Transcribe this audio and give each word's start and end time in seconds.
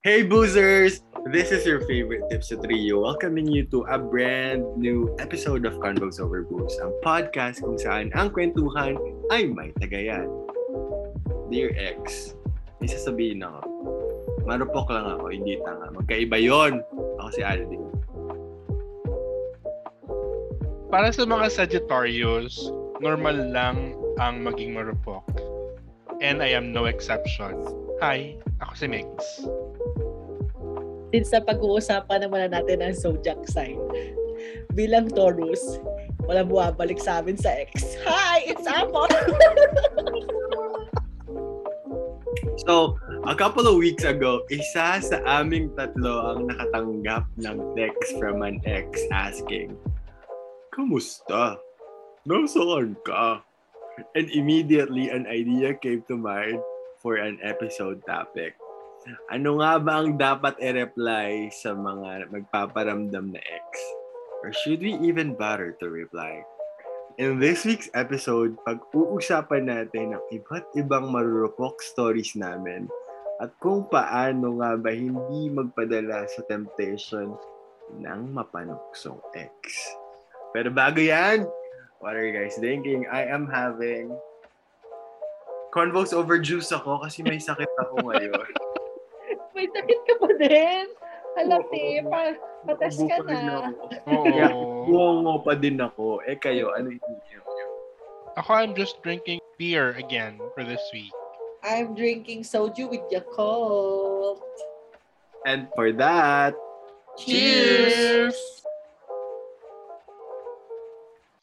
Hey 0.00 0.24
boozers! 0.24 1.04
This 1.28 1.52
is 1.52 1.68
your 1.68 1.84
favorite 1.84 2.24
Tipsa 2.32 2.56
Trio 2.56 3.04
welcoming 3.04 3.44
you 3.44 3.68
to 3.68 3.84
a 3.84 4.00
brand 4.00 4.64
new 4.72 5.12
episode 5.20 5.68
of 5.68 5.76
Convos 5.76 6.16
Over 6.16 6.48
Booze, 6.48 6.72
ang 6.80 6.96
podcast 7.04 7.60
kung 7.60 7.76
saan 7.76 8.08
ang 8.16 8.32
kwentuhan 8.32 8.96
ay 9.28 9.52
may 9.52 9.68
tagayan. 9.76 10.24
Dear 11.52 11.76
ex, 11.76 12.32
may 12.80 12.88
sasabihin 12.88 13.44
ako. 13.44 13.60
Marupok 14.48 14.88
lang 14.88 15.20
ako, 15.20 15.36
hindi 15.36 15.60
tanga. 15.68 15.92
Magkaiba 15.92 16.40
yon. 16.40 16.80
Ako 17.20 17.28
si 17.36 17.44
Aldin. 17.44 17.84
Para 20.88 21.12
sa 21.12 21.28
mga 21.28 21.52
Sagittarius, 21.52 22.72
normal 23.04 23.52
lang 23.52 24.00
ang 24.16 24.48
maging 24.48 24.72
marupok. 24.72 25.28
And 26.24 26.40
I 26.40 26.56
am 26.56 26.72
no 26.72 26.88
exception. 26.88 27.52
Hi, 28.00 28.40
ako 28.64 28.72
si 28.80 28.88
Mix. 28.88 29.44
Since 31.10 31.34
sa 31.34 31.42
pag-uusapan 31.42 32.22
naman 32.26 32.46
na 32.46 32.62
natin 32.62 32.86
ang 32.86 32.94
zodiac 32.94 33.42
sign, 33.50 33.78
bilang 34.78 35.10
Taurus, 35.10 35.82
wala 36.22 36.46
buwabalik 36.46 37.02
sa 37.02 37.18
amin 37.18 37.34
sa 37.34 37.50
ex. 37.50 37.98
Hi, 38.06 38.46
it's 38.46 38.66
Apple! 38.66 39.10
So, 42.68 43.00
a 43.24 43.32
couple 43.32 43.64
of 43.64 43.80
weeks 43.80 44.04
ago, 44.04 44.44
isa 44.52 45.00
sa 45.00 45.18
aming 45.24 45.72
tatlo 45.80 46.36
ang 46.36 46.52
nakatanggap 46.52 47.24
ng 47.40 47.56
text 47.72 48.20
from 48.20 48.44
an 48.44 48.60
ex 48.68 49.00
asking, 49.08 49.80
Kamusta? 50.68 51.56
Nasaan 52.28 53.00
ka? 53.00 53.40
And 54.12 54.28
immediately, 54.36 55.08
an 55.08 55.24
idea 55.24 55.72
came 55.72 56.04
to 56.12 56.20
mind 56.20 56.60
for 57.00 57.16
an 57.16 57.40
episode 57.40 58.04
topic. 58.04 58.59
Ano 59.32 59.64
nga 59.64 59.80
ba 59.80 60.04
ang 60.04 60.20
dapat 60.20 60.60
i-reply 60.60 61.48
sa 61.48 61.72
mga 61.72 62.28
magpaparamdam 62.28 63.32
na 63.32 63.40
ex? 63.40 63.68
Or 64.44 64.52
should 64.52 64.84
we 64.84 64.92
even 65.00 65.32
bother 65.32 65.72
to 65.80 65.88
reply? 65.88 66.44
In 67.16 67.40
this 67.40 67.64
week's 67.64 67.88
episode, 67.96 68.60
pag-uusapan 68.68 69.72
natin 69.72 70.16
ang 70.16 70.24
iba't 70.28 70.68
ibang 70.76 71.08
marurupok 71.08 71.80
stories 71.80 72.36
namin 72.36 72.92
at 73.40 73.48
kung 73.64 73.88
paano 73.88 74.60
nga 74.60 74.76
ba 74.76 74.92
hindi 74.92 75.48
magpadala 75.48 76.28
sa 76.28 76.44
temptation 76.44 77.32
ng 77.96 78.20
mapanuksong 78.36 79.20
ex. 79.32 79.80
Pero 80.52 80.68
bago 80.68 81.00
yan, 81.00 81.48
what 82.04 82.12
are 82.12 82.24
you 82.24 82.36
guys 82.36 82.60
thinking? 82.60 83.08
I 83.08 83.24
am 83.32 83.48
having 83.48 84.12
convos 85.72 86.12
over 86.12 86.36
juice 86.36 86.68
ako 86.68 87.00
kasi 87.00 87.24
may 87.24 87.40
sakit 87.40 87.68
ako 87.80 88.12
ngayon. 88.12 88.44
May 89.60 89.68
sakit 89.76 90.00
ka 90.08 90.14
pa 90.16 90.28
din. 90.40 90.86
Halati, 91.36 92.00
Oo. 92.00 92.08
pa, 92.08 92.32
patas 92.64 92.96
ka 92.96 93.20
na. 93.28 93.68
Oo. 94.08 94.88
Buongo 94.88 95.44
pa 95.44 95.52
din 95.52 95.76
ako. 95.76 96.24
Eh 96.24 96.40
kayo, 96.40 96.72
ano 96.72 96.88
yung? 96.88 97.04
Ako, 98.40 98.56
I'm 98.56 98.72
just 98.72 98.96
drinking 99.04 99.36
beer 99.60 99.92
again 100.00 100.40
for 100.56 100.64
this 100.64 100.80
week. 100.96 101.12
I'm 101.60 101.92
drinking 101.92 102.40
soju 102.40 102.88
with 102.88 103.04
Yakult. 103.12 104.40
And 105.44 105.68
for 105.76 105.92
that, 105.92 106.56
Cheers! 107.20 108.64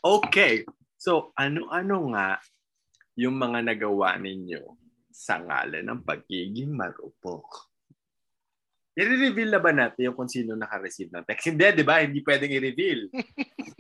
Okay. 0.01 0.65
So, 0.97 1.37
ano-ano 1.37 2.17
nga 2.17 2.41
yung 3.13 3.37
mga 3.37 3.61
nagawa 3.61 4.17
ninyo 4.17 4.73
sa 5.13 5.37
ngalan 5.37 5.85
ng 5.85 6.01
pagiging 6.01 6.73
marupok? 6.73 7.76
I-reveal 8.97 9.53
na 9.53 9.61
ba 9.61 9.69
natin 9.69 10.09
yung 10.09 10.17
kung 10.17 10.25
sino 10.25 10.57
naka-receive 10.57 11.13
ng 11.13 11.21
text? 11.29 11.53
Hindi, 11.53 11.69
di 11.69 11.85
ba? 11.85 12.01
Hindi 12.01 12.25
pwedeng 12.25 12.49
i-reveal. 12.49 13.13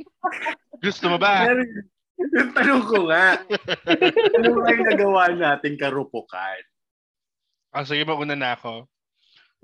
Gusto 0.85 1.09
mo 1.09 1.17
ba? 1.17 1.49
Yung 2.37 2.53
tanong 2.53 2.85
ko 2.85 3.09
nga, 3.09 3.41
ano 4.37 4.49
ba 4.61 4.69
yung 4.69 4.85
nagawa 4.85 5.33
nating 5.33 5.81
karupukan? 5.81 6.61
Ah, 7.73 7.81
sige, 7.81 8.05
mauna 8.05 8.37
na 8.37 8.53
ako. 8.53 8.85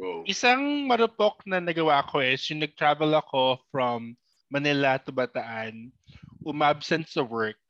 Go. 0.01 0.25
Isang 0.25 0.89
marupok 0.89 1.45
na 1.45 1.61
nagawa 1.61 2.01
ko 2.09 2.17
is 2.17 2.41
yung 2.49 2.65
nag-travel 2.65 3.13
ako 3.13 3.61
from 3.69 4.17
Manila 4.49 4.97
to 5.05 5.13
Bataan, 5.13 5.93
umabsent 6.41 7.05
sa 7.05 7.21
work 7.21 7.61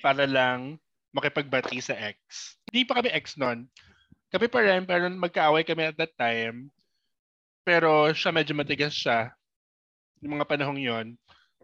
para 0.00 0.24
lang 0.24 0.80
makipagbati 1.12 1.84
sa 1.84 1.92
ex. 2.00 2.56
Hindi 2.72 2.88
pa 2.88 2.96
kami 3.00 3.12
ex 3.12 3.36
noon. 3.36 3.68
Kami 4.32 4.46
pa 4.48 4.64
rin, 4.64 4.88
pero 4.88 5.04
magkaaway 5.12 5.68
kami 5.68 5.92
at 5.92 6.00
that 6.00 6.16
time. 6.16 6.72
Pero 7.64 8.10
siya 8.12 8.30
medyo 8.32 8.56
matigas 8.56 8.94
siya. 8.96 9.32
Yung 10.20 10.36
mga 10.36 10.48
panahong 10.48 10.80
yon. 10.80 11.06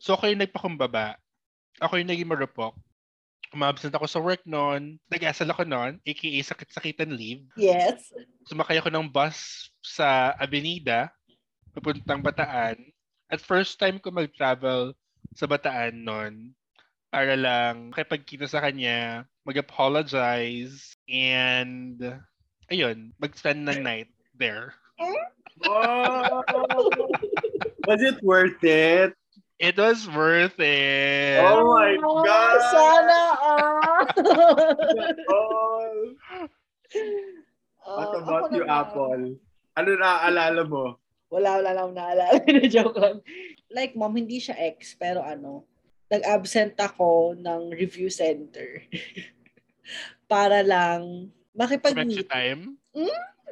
So 0.00 0.16
ako 0.16 0.28
yung 0.28 0.42
nagpakumbaba. 0.44 1.16
Ako 1.80 2.00
yung 2.00 2.08
naging 2.08 2.28
marupok. 2.28 2.76
Umabsent 3.52 3.94
ako 3.94 4.06
sa 4.08 4.20
work 4.20 4.42
noon. 4.44 4.98
Nag-asal 5.08 5.48
ako 5.48 5.64
noon, 5.64 6.02
aka 6.02 6.28
sakit-sakitan 6.42 7.14
leave 7.14 7.46
Yes. 7.54 8.10
sumakay 8.50 8.78
ako 8.80 8.90
ng 8.90 9.06
bus 9.08 9.70
sa 9.80 10.34
Avenida, 10.36 11.10
papuntang 11.72 12.22
Bataan. 12.24 12.76
At 13.30 13.42
first 13.42 13.78
time 13.78 13.98
ko 13.98 14.10
mag-travel 14.10 14.94
sa 15.34 15.46
Bataan 15.46 16.02
noon 16.02 16.54
para 17.10 17.38
lang 17.38 17.90
makipagkita 17.94 18.50
sa 18.50 18.60
kanya, 18.60 19.24
mag-apologize, 19.46 20.98
and 21.06 22.02
ayun, 22.68 23.14
mag-spend 23.16 23.62
ng 23.62 23.80
night 23.80 24.10
there. 24.34 24.74
Oh! 25.64 26.42
Was 27.86 28.02
it 28.02 28.20
worth 28.22 28.60
it? 28.62 29.14
It 29.56 29.76
was 29.80 30.04
worth 30.04 30.60
it. 30.60 31.40
Oh 31.40 31.64
my 31.72 31.96
Oh, 31.96 32.20
God! 32.20 32.58
Sana 32.68 33.20
all! 33.40 33.76
Oh! 35.32 35.88
What 37.86 38.10
Oh, 38.12 38.18
about 38.18 38.50
you, 38.50 38.66
naman. 38.66 38.82
Apple? 38.82 39.22
Ano 39.78 39.90
naaalala 39.94 40.62
mo? 40.66 40.98
Wala, 41.30 41.62
wala 41.62 41.70
lang 41.70 41.90
naalala. 41.94 42.42
Na-joke 42.50 42.98
lang. 42.98 43.22
Like, 43.70 43.94
mom, 43.94 44.14
hindi 44.18 44.42
siya 44.42 44.58
ex, 44.58 44.98
pero 44.98 45.22
ano, 45.22 45.62
nag-absent 46.10 46.74
ako 46.82 47.38
ng 47.38 47.70
review 47.70 48.10
center. 48.10 48.82
para 50.30 50.66
lang 50.66 51.30
makipag-meet. 51.54 52.26
time. 52.26 52.74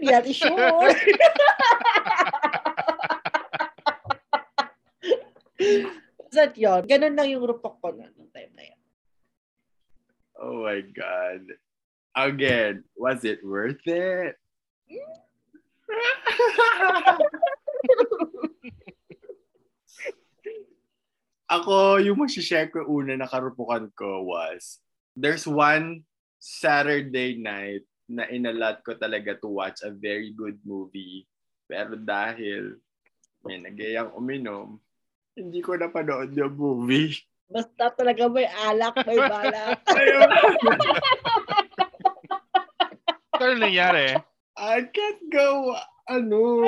Reality 0.01 0.33
show. 0.33 0.55
That 6.35 6.59
yun. 6.59 6.83
Ganun 6.91 7.15
lang 7.15 7.31
yung 7.31 7.47
rupok 7.47 7.79
ko 7.79 7.95
na 7.95 8.11
nung 8.11 8.27
time 8.35 8.51
na 8.59 8.67
yun. 8.67 8.83
Oh 10.35 10.67
my 10.67 10.83
God. 10.83 11.47
Again, 12.15 12.85
was 12.99 13.23
it 13.23 13.39
worth 13.47 13.87
it? 13.87 14.35
Ako, 21.55 22.03
yung 22.03 22.19
masishare 22.19 22.67
ko 22.67 22.83
una 22.91 23.15
na 23.15 23.31
karupukan 23.31 23.87
ko 23.95 24.27
was, 24.27 24.83
there's 25.15 25.47
one 25.47 26.03
Saturday 26.43 27.39
night 27.39 27.87
na 28.09 28.29
inalat 28.29 28.85
ko 28.85 28.97
talaga 28.97 29.37
to 29.41 29.49
watch 29.49 29.81
a 29.81 29.93
very 29.93 30.33
good 30.33 30.61
movie. 30.65 31.25
Pero 31.65 31.97
dahil 31.97 32.77
may 33.45 33.61
nagyayang 33.61 34.13
uminom, 34.13 34.81
hindi 35.35 35.61
ko 35.65 35.77
napanood 35.77 36.33
yung 36.37 36.55
movie. 36.55 37.17
Basta 37.49 37.93
talaga 37.93 38.29
may 38.29 38.49
alak, 38.49 38.97
may 39.05 39.21
balak. 39.21 39.81
Ano 43.35 43.59
nangyari? 43.59 44.15
I 44.55 44.87
can't 44.95 45.23
go 45.29 45.75
ano 46.07 46.63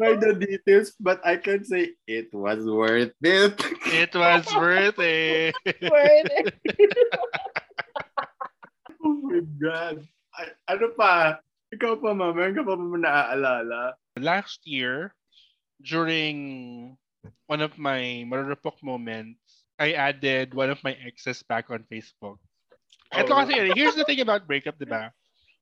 by 0.00 0.16
the 0.16 0.32
details 0.34 0.96
but 0.98 1.20
I 1.26 1.36
can 1.36 1.62
say 1.62 1.94
it 2.08 2.32
was 2.32 2.64
worth 2.64 3.12
it. 3.20 3.54
It 3.92 4.12
was 4.16 4.48
worth 4.56 4.98
it. 4.98 5.54
Word. 5.84 6.28
oh 9.04 9.16
my 9.20 9.40
god. 9.60 10.08
Ano 10.68 10.94
pa? 10.94 11.42
Ikaw 11.68 12.00
pa 12.00 12.10
ma, 12.16 12.32
meron 12.32 12.56
ka 12.56 12.64
pa 12.64 12.74
ba 12.78 12.84
naaalala? 12.98 13.82
last 14.18 14.66
year, 14.66 15.14
during 15.78 16.98
one 17.46 17.62
of 17.62 17.78
my 17.78 18.26
marurupok 18.26 18.82
moments, 18.82 19.62
I 19.78 19.94
added 19.94 20.54
one 20.58 20.70
of 20.74 20.82
my 20.82 20.98
exes 21.06 21.46
back 21.46 21.70
on 21.70 21.86
Facebook. 21.86 22.42
Ito 23.14 23.30
Oh. 23.30 23.38
kasi, 23.38 23.54
here's 23.78 23.94
the 23.94 24.02
thing 24.02 24.20
about 24.20 24.50
breakup, 24.50 24.74
di 24.74 24.90
ba? 24.90 25.14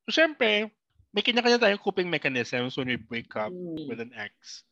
So, 0.09 0.17
syempre, 0.17 0.73
may 1.13 1.23
kanya-kanya 1.23 1.61
tayong 1.61 1.85
coping 1.85 2.09
mechanisms 2.09 2.81
when 2.81 2.89
we 2.89 2.97
break 2.97 3.29
up 3.37 3.53
Mm. 3.53 3.87
with 3.89 4.01
an 4.01 4.13
ex. 4.17 4.65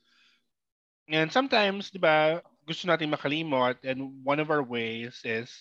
And 1.04 1.28
sometimes, 1.28 1.92
di 1.92 2.00
ba, 2.00 2.40
gusto 2.64 2.88
natin 2.88 3.12
makalimot 3.12 3.84
and 3.84 4.24
one 4.24 4.40
of 4.40 4.48
our 4.48 4.64
ways 4.64 5.20
is, 5.28 5.52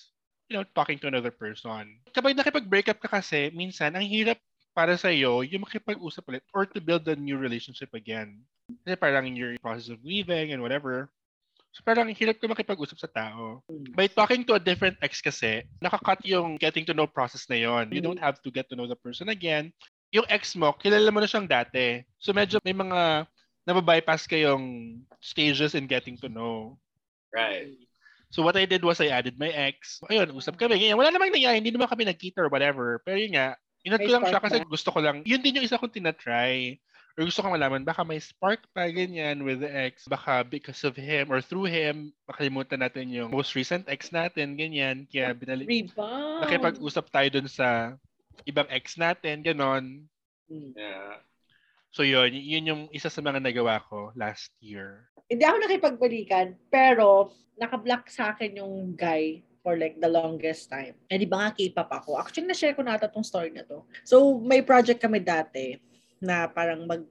you 0.53 0.61
know, 0.61 0.69
talking 0.77 1.01
to 1.01 1.09
another 1.09 1.33
person. 1.33 1.97
Kapag 2.13 2.37
nakipag-break 2.37 2.93
up 2.93 3.01
ka 3.01 3.09
kasi, 3.09 3.49
minsan, 3.57 3.97
ang 3.97 4.05
hirap 4.05 4.37
para 4.77 4.93
sa 4.93 5.09
iyo 5.09 5.41
yung 5.41 5.65
makipag-usap 5.65 6.29
ulit 6.29 6.45
or 6.53 6.69
to 6.69 6.77
build 6.77 7.01
a 7.09 7.17
new 7.17 7.41
relationship 7.41 7.89
again. 7.97 8.37
Kasi 8.85 8.93
parang 8.93 9.25
in 9.25 9.33
your 9.33 9.57
process 9.57 9.89
of 9.89 10.01
leaving 10.05 10.53
and 10.53 10.61
whatever. 10.61 11.09
So 11.73 11.81
parang 11.81 12.05
hirap 12.13 12.37
ka 12.37 12.45
makipag-usap 12.45 13.01
sa 13.01 13.09
tao. 13.09 13.65
By 13.97 14.05
talking 14.05 14.45
to 14.45 14.53
a 14.53 14.61
different 14.61 15.01
ex 15.01 15.25
kasi, 15.25 15.65
nakakat 15.81 16.21
yung 16.21 16.61
getting 16.61 16.85
to 16.85 16.93
know 16.93 17.09
process 17.09 17.49
na 17.49 17.57
yon. 17.57 17.89
You 17.89 18.01
don't 18.01 18.21
have 18.21 18.37
to 18.45 18.49
get 18.53 18.69
to 18.69 18.77
know 18.77 18.85
the 18.85 18.97
person 18.97 19.33
again. 19.33 19.73
Yung 20.13 20.29
ex 20.29 20.53
mo, 20.53 20.77
kilala 20.77 21.09
mo 21.09 21.17
na 21.17 21.29
siyang 21.29 21.49
dati. 21.49 22.05
So 22.21 22.29
medyo 22.29 22.61
may 22.61 22.77
mga 22.77 23.25
nababypass 23.65 24.29
kayong 24.29 25.01
stages 25.17 25.73
in 25.73 25.89
getting 25.89 26.13
to 26.21 26.29
know. 26.29 26.77
Right. 27.33 27.73
So 28.33 28.41
what 28.41 28.57
I 28.57 28.65
did 28.65 28.81
was 28.81 28.97
I 28.97 29.13
added 29.13 29.37
my 29.37 29.53
ex. 29.53 30.01
Ayun, 30.09 30.33
usap 30.33 30.57
kami. 30.57 30.81
Ganyan. 30.81 30.97
Wala 30.97 31.13
namang 31.13 31.29
nangyari. 31.29 31.61
Hindi 31.61 31.69
naman 31.69 31.85
kami 31.85 32.09
nagkita 32.09 32.41
or 32.41 32.49
whatever. 32.49 32.97
Pero 33.05 33.21
yun 33.21 33.37
nga, 33.37 33.53
inad 33.85 34.01
ko 34.01 34.09
lang 34.09 34.25
siya 34.25 34.41
kasi 34.41 34.57
gusto 34.65 34.89
ko 34.89 35.05
lang. 35.05 35.21
Yun 35.21 35.45
din 35.45 35.61
yung 35.61 35.65
isa 35.69 35.77
kong 35.77 35.93
tinatry. 35.93 36.81
Or 37.13 37.29
gusto 37.29 37.45
kong 37.45 37.53
malaman, 37.53 37.85
baka 37.85 38.01
may 38.01 38.17
spark 38.17 38.65
pa 38.73 38.89
ganyan 38.89 39.45
with 39.45 39.61
the 39.61 39.69
ex. 39.69 40.09
Baka 40.09 40.41
because 40.41 40.81
of 40.81 40.97
him 40.97 41.29
or 41.29 41.45
through 41.45 41.69
him, 41.69 42.09
makalimutan 42.25 42.81
natin 42.81 43.13
yung 43.13 43.29
most 43.29 43.53
recent 43.53 43.85
ex 43.85 44.09
natin, 44.09 44.57
ganyan. 44.57 45.05
Kaya 45.05 45.37
binalik, 45.37 45.69
Rebound. 45.69 46.41
nakipag-usap 46.41 47.05
tayo 47.13 47.29
dun 47.37 47.45
sa 47.45 47.93
ibang 48.49 48.65
ex 48.73 48.97
natin, 48.97 49.45
ganon. 49.45 50.09
Hmm. 50.49 50.73
Yeah. 50.73 51.21
So 51.93 52.01
yun, 52.01 52.33
yun 52.33 52.65
yung 52.65 52.83
isa 52.89 53.13
sa 53.13 53.21
mga 53.21 53.45
nagawa 53.45 53.77
ko 53.85 54.09
last 54.17 54.49
year. 54.57 55.12
Hindi 55.27 55.43
ako 55.43 55.57
nakipagbalikan, 55.63 56.47
pero 56.67 57.31
nakablock 57.57 58.09
sa 58.09 58.35
akin 58.35 58.59
yung 58.59 58.93
guy 58.97 59.41
for 59.63 59.79
like 59.79 59.95
the 60.03 60.11
longest 60.11 60.67
time. 60.67 60.99
Eh, 61.07 61.15
di 61.15 61.25
ba 61.29 61.47
nga 61.47 61.55
K-pop 61.55 61.87
ako? 61.87 62.19
Actually, 62.19 62.51
na-share 62.51 62.75
ko 62.75 62.83
na 62.83 62.99
ata 62.99 63.07
tong 63.07 63.23
story 63.23 63.55
na 63.55 63.63
to. 63.63 63.87
So, 64.03 64.37
may 64.43 64.59
project 64.59 64.99
kami 64.99 65.23
dati 65.23 65.79
na 66.19 66.51
parang 66.51 66.83
mag 66.83 67.07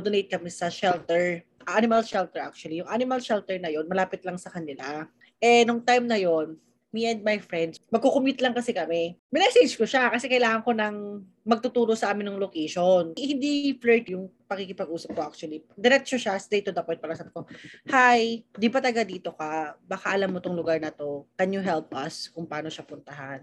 donate 0.00 0.32
kami 0.32 0.48
sa 0.48 0.72
shelter. 0.72 1.44
Animal 1.68 2.00
shelter 2.00 2.40
actually. 2.40 2.80
Yung 2.80 2.88
animal 2.88 3.20
shelter 3.20 3.60
na 3.60 3.68
yon 3.68 3.84
malapit 3.84 4.24
lang 4.24 4.40
sa 4.40 4.48
kanila. 4.48 5.04
Eh, 5.36 5.68
nung 5.68 5.84
time 5.84 6.08
na 6.08 6.16
yon 6.16 6.56
me 6.92 7.08
and 7.08 7.24
my 7.24 7.40
friends, 7.40 7.80
magkukumute 7.88 8.38
lang 8.44 8.52
kasi 8.52 8.76
kami. 8.76 9.16
Minessage 9.32 9.80
ko 9.80 9.88
siya 9.88 10.12
kasi 10.12 10.28
kailangan 10.28 10.60
ko 10.60 10.76
ng 10.76 10.96
magtuturo 11.42 11.96
sa 11.96 12.12
amin 12.12 12.28
ng 12.28 12.38
location. 12.38 13.16
Hindi 13.16 13.74
flirt 13.80 14.12
yung 14.12 14.28
pakikipag-usap 14.44 15.16
ko 15.16 15.20
actually. 15.24 15.64
Diretso 15.72 16.20
siya, 16.20 16.36
straight 16.36 16.68
to 16.68 16.76
the 16.76 16.84
point 16.84 17.00
para 17.00 17.16
sabi 17.16 17.32
ko, 17.32 17.48
Hi, 17.88 18.44
di 18.44 18.68
pa 18.68 18.84
taga 18.84 19.02
dito 19.08 19.32
ka? 19.32 19.74
Baka 19.80 20.12
alam 20.12 20.36
mo 20.36 20.38
tong 20.38 20.54
lugar 20.54 20.76
na 20.78 20.92
to. 20.92 21.24
Can 21.34 21.56
you 21.56 21.64
help 21.64 21.88
us 21.96 22.28
kung 22.28 22.44
paano 22.44 22.68
siya 22.68 22.84
puntahan? 22.84 23.40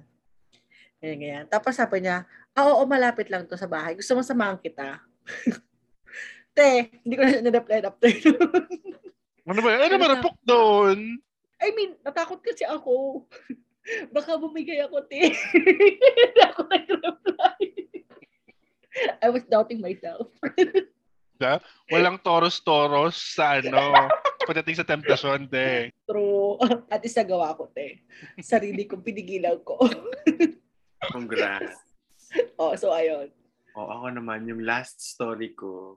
Ganyan, 1.01 1.17
ganyan. 1.17 1.45
Tapos 1.49 1.73
sabi 1.73 2.05
niya, 2.05 2.29
ah, 2.53 2.69
oo, 2.69 2.85
malapit 2.85 3.33
lang 3.33 3.49
to 3.49 3.57
sa 3.57 3.65
bahay. 3.65 3.97
Gusto 3.97 4.13
mo 4.13 4.21
samahan 4.21 4.61
kita? 4.61 5.01
Te, 6.55 7.01
hindi 7.01 7.15
ko 7.17 7.23
na 7.25 7.41
na-reply 7.41 7.81
after 7.81 8.09
nun. 8.29 8.65
Ano 9.49 9.59
ba? 9.65 9.69
Ano 9.81 9.95
ba 9.97 10.07
napok 10.13 10.37
doon? 10.45 11.17
I 11.59 11.75
mean, 11.75 11.99
natakot 12.01 12.39
kasi 12.39 12.63
ako. 12.63 13.25
Baka 14.15 14.39
bumigay 14.39 14.79
ako, 14.83 15.03
te. 15.07 15.35
Hindi 15.35 16.41
ako 16.49 16.61
nag-reply. 16.67 17.61
I 19.23 19.27
was 19.31 19.43
doubting 19.47 19.83
myself. 19.83 20.31
Walang 21.93 22.19
toros-toros 22.19 23.15
sa 23.15 23.63
ano, 23.63 24.11
pagdating 24.43 24.75
sa 24.75 24.87
temptasyon, 24.87 25.47
de. 25.47 25.87
True. 26.03 26.59
At 26.91 26.99
isa 27.03 27.23
gawa 27.23 27.55
ko, 27.55 27.71
te. 27.71 28.03
Sarili 28.43 28.83
kong 28.83 29.03
pinigilan 29.03 29.63
ko. 29.63 29.79
Congrats. 31.15 31.79
oh, 32.59 32.75
so 32.75 32.91
ayun. 32.91 33.31
O 33.79 33.87
ako 33.87 34.19
naman, 34.19 34.43
yung 34.51 34.67
last 34.67 34.99
story 34.99 35.55
ko, 35.55 35.95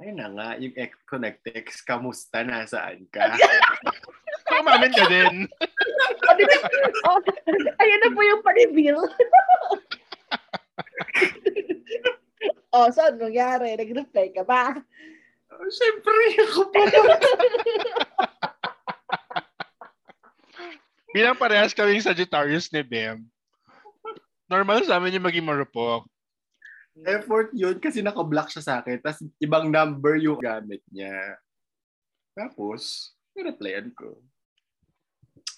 ayun 0.00 0.16
na 0.16 0.28
nga, 0.32 0.48
yung 0.56 0.74
ex 0.80 0.96
ko 1.04 1.20
nag-text, 1.20 1.84
kamusta, 1.84 2.40
nasaan 2.40 3.04
ka? 3.12 3.36
Umamin 4.60 4.92
ka 4.94 5.04
din. 5.10 5.34
Oh, 6.24 6.34
di 6.38 6.44
ba? 6.46 6.56
Oh, 7.10 7.18
ayun 7.80 8.00
na 8.02 8.14
po 8.14 8.20
yung 8.22 8.42
pa-reveal. 8.44 8.98
oh, 12.76 12.86
so 12.92 13.00
ano 13.02 13.28
nangyari? 13.28 13.74
Nag-reply 13.74 14.26
ka 14.34 14.44
ba? 14.46 14.74
Oh, 15.54 15.70
Siyempre, 15.70 16.14
ako 16.44 16.62
pa. 16.70 16.82
Bilang 21.14 21.38
parehas 21.38 21.70
kaming 21.70 22.02
Sagittarius 22.02 22.74
ni 22.74 22.82
Bem, 22.82 23.22
normal 24.50 24.82
sa 24.82 24.98
amin 24.98 25.14
yung 25.14 25.26
maging 25.30 25.46
marupok. 25.46 26.10
Effort 27.06 27.54
yun 27.54 27.78
kasi 27.78 28.02
naka-block 28.02 28.50
siya 28.50 28.62
sa 28.62 28.74
akin. 28.82 28.98
Tapos 28.98 29.22
ibang 29.38 29.70
number 29.70 30.18
yung 30.18 30.42
gamit 30.42 30.82
niya. 30.90 31.38
Tapos, 32.34 33.14
nireplyan 33.38 33.94
ko. 33.94 34.18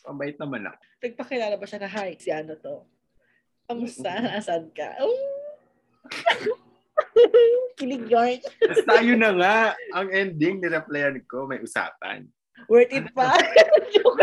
Mabait 0.06 0.38
naman 0.38 0.70
ako. 0.70 0.79
Nagpakilala 1.03 1.55
ba 1.58 1.67
siya 1.67 1.81
na, 1.82 1.91
hi, 1.91 2.14
si 2.14 2.31
ano 2.31 2.55
to? 2.55 2.87
Kamusta? 3.67 4.11
Nasaan 4.23 4.70
ka? 4.70 4.94
Oh. 5.03 5.19
Kilig 7.79 8.06
yun. 8.06 8.38
Tapos 8.41 8.87
tayo 8.87 9.12
na 9.19 9.31
nga. 9.35 9.58
Ang 9.99 10.08
ending, 10.14 10.62
nireplyan 10.62 11.19
ko, 11.26 11.50
may 11.50 11.58
usapan. 11.58 12.25
Worth 12.70 12.94
it 12.94 13.11
pa. 13.12 13.37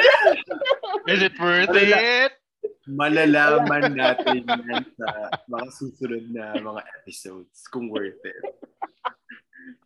Is 1.11 1.21
it 1.21 1.35
worth 1.37 1.69
Wala. 1.69 1.99
it? 1.99 2.33
Malalaman 2.87 3.95
natin 3.95 4.43
yan 4.43 4.83
sa 4.95 5.07
mga 5.47 5.67
susunod 5.71 6.25
na 6.31 6.55
mga 6.59 6.81
episodes 6.99 7.67
kung 7.71 7.91
worth 7.91 8.19
it. 8.23 8.43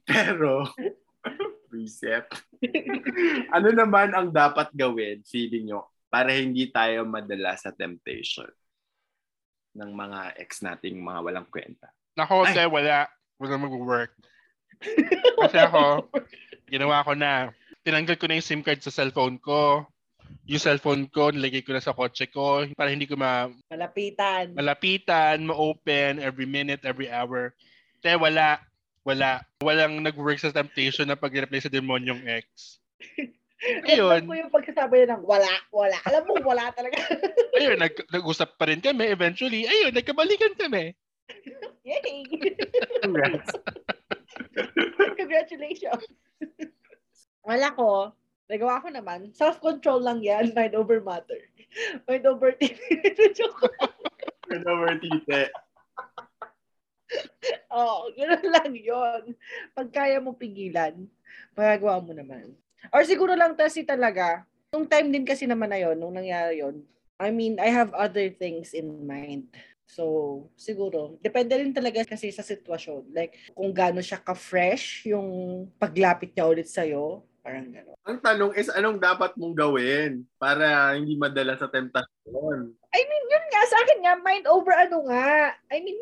Pero, 0.05 0.69
reset. 1.69 2.25
ano 3.55 3.69
naman 3.71 4.13
ang 4.13 4.29
dapat 4.31 4.71
gawin, 4.73 5.21
feeling 5.23 5.71
nyo, 5.71 5.87
para 6.07 6.31
hindi 6.31 6.71
tayo 6.71 7.03
madala 7.03 7.55
sa 7.59 7.71
temptation 7.75 8.47
ng 9.77 9.91
mga 9.93 10.19
ex 10.41 10.63
nating 10.63 10.97
mga 10.97 11.19
walang 11.21 11.47
kwenta? 11.51 11.91
Nako, 12.17 12.47
Ay. 12.47 12.55
te, 12.57 12.63
wala. 12.65 13.05
Wala 13.37 13.55
mag-work. 13.61 14.11
Kasi 15.41 15.57
ako, 15.61 16.09
ginawa 16.65 17.06
ko 17.06 17.13
na. 17.13 17.53
Tinanggal 17.85 18.18
ko 18.18 18.25
na 18.25 18.42
yung 18.42 18.47
SIM 18.47 18.61
card 18.65 18.81
sa 18.81 18.89
cellphone 18.89 19.37
ko. 19.37 19.85
Yung 20.49 20.59
cellphone 20.59 21.07
ko, 21.07 21.30
nilagay 21.31 21.61
ko 21.63 21.71
na 21.71 21.83
sa 21.83 21.94
kotse 21.95 22.27
ko 22.27 22.65
para 22.75 22.92
hindi 22.92 23.07
ko 23.07 23.15
ma 23.15 23.47
Malapitan. 23.71 24.51
malapitan, 24.56 25.44
ma-open 25.44 26.19
every 26.19 26.47
minute, 26.47 26.83
every 26.83 27.07
hour. 27.07 27.53
Te, 28.03 28.15
wala. 28.15 28.59
Wala. 29.07 29.40
Walang 29.64 30.04
nag-work 30.04 30.35
sa 30.35 30.52
temptation 30.52 31.07
na 31.07 31.16
pag-reply 31.16 31.64
sa 31.64 31.71
demonyong 31.71 32.28
ex. 32.28 32.76
Ayun. 33.87 33.87
Ayun. 33.87 34.21
ko 34.28 34.35
yung 34.35 34.54
pagkasabi 34.54 35.02
niya 35.02 35.18
ng 35.18 35.23
wala, 35.26 35.49
wala. 35.73 35.97
Alam 36.06 36.30
mo, 36.30 36.33
wala 36.44 36.69
talaga. 36.76 36.99
Ayun, 37.57 37.80
nag- 37.80 38.06
nag-usap 38.11 38.59
pa 38.59 38.68
rin 38.69 38.83
kami 38.83 39.07
eventually. 39.07 39.64
Ayun, 39.64 39.95
nagkabalikan 39.95 40.54
kami. 40.59 40.92
Yay! 41.87 42.28
Congrats. 43.02 43.56
Congratulations. 45.16 46.06
Wala 47.47 47.71
ko. 47.73 48.11
Nagawa 48.52 48.83
ko 48.83 48.87
naman. 48.92 49.31
Self-control 49.33 50.04
lang 50.04 50.19
yan. 50.19 50.52
Mind 50.52 50.76
over 50.76 50.99
matter. 50.99 51.47
Mind 52.06 52.28
over 52.28 52.52
Joke. 53.35 53.71
Turn 54.47 54.64
over, 54.68 54.92
tite. 54.99 55.52
Oo, 57.78 58.11
gano'n 58.14 58.45
lang 58.56 58.73
yon 58.76 59.23
Pag 59.73 59.87
kaya 59.92 60.18
mo 60.19 60.35
pigilan, 60.35 61.07
magagawa 61.56 62.04
mo 62.04 62.11
naman. 62.11 62.54
Or 62.94 63.04
siguro 63.04 63.33
lang 63.33 63.57
kasi 63.57 63.83
talaga, 63.83 64.45
nung 64.71 64.87
time 64.87 65.09
din 65.11 65.26
kasi 65.26 65.47
naman 65.47 65.71
na 65.71 65.80
yon 65.80 65.97
nung 65.97 66.16
nangyari 66.16 66.61
yon 66.61 66.83
I 67.18 67.33
mean, 67.33 67.57
I 67.57 67.73
have 67.73 67.97
other 67.97 68.30
things 68.30 68.78
in 68.78 69.09
mind. 69.09 69.49
So, 69.87 70.45
siguro, 70.54 71.18
depende 71.23 71.57
rin 71.57 71.73
talaga 71.73 72.06
kasi 72.06 72.30
sa 72.30 72.45
sitwasyon. 72.45 73.09
Like, 73.09 73.49
kung 73.57 73.73
gaano 73.73 74.04
siya 74.04 74.21
ka-fresh 74.21 75.09
yung 75.09 75.66
paglapit 75.81 76.35
niya 76.35 76.45
ulit 76.45 76.69
sa'yo, 76.69 77.26
parang 77.42 77.71
gano'n. 77.71 77.97
Ang 78.06 78.19
tanong 78.19 78.52
is, 78.54 78.69
anong 78.69 78.99
dapat 78.99 79.33
mong 79.40 79.56
gawin 79.56 80.28
para 80.37 80.94
hindi 80.94 81.16
madala 81.16 81.56
sa 81.56 81.71
temptasyon? 81.71 82.76
I 82.92 83.02
mean, 83.02 83.23
yun 83.31 83.45
nga, 83.49 83.61
sa 83.66 83.78
akin 83.81 83.99
nga, 84.04 84.14
mind 84.21 84.45
over 84.45 84.73
ano 84.76 84.97
nga. 85.07 85.56
I 85.71 85.80
mean, 85.81 85.97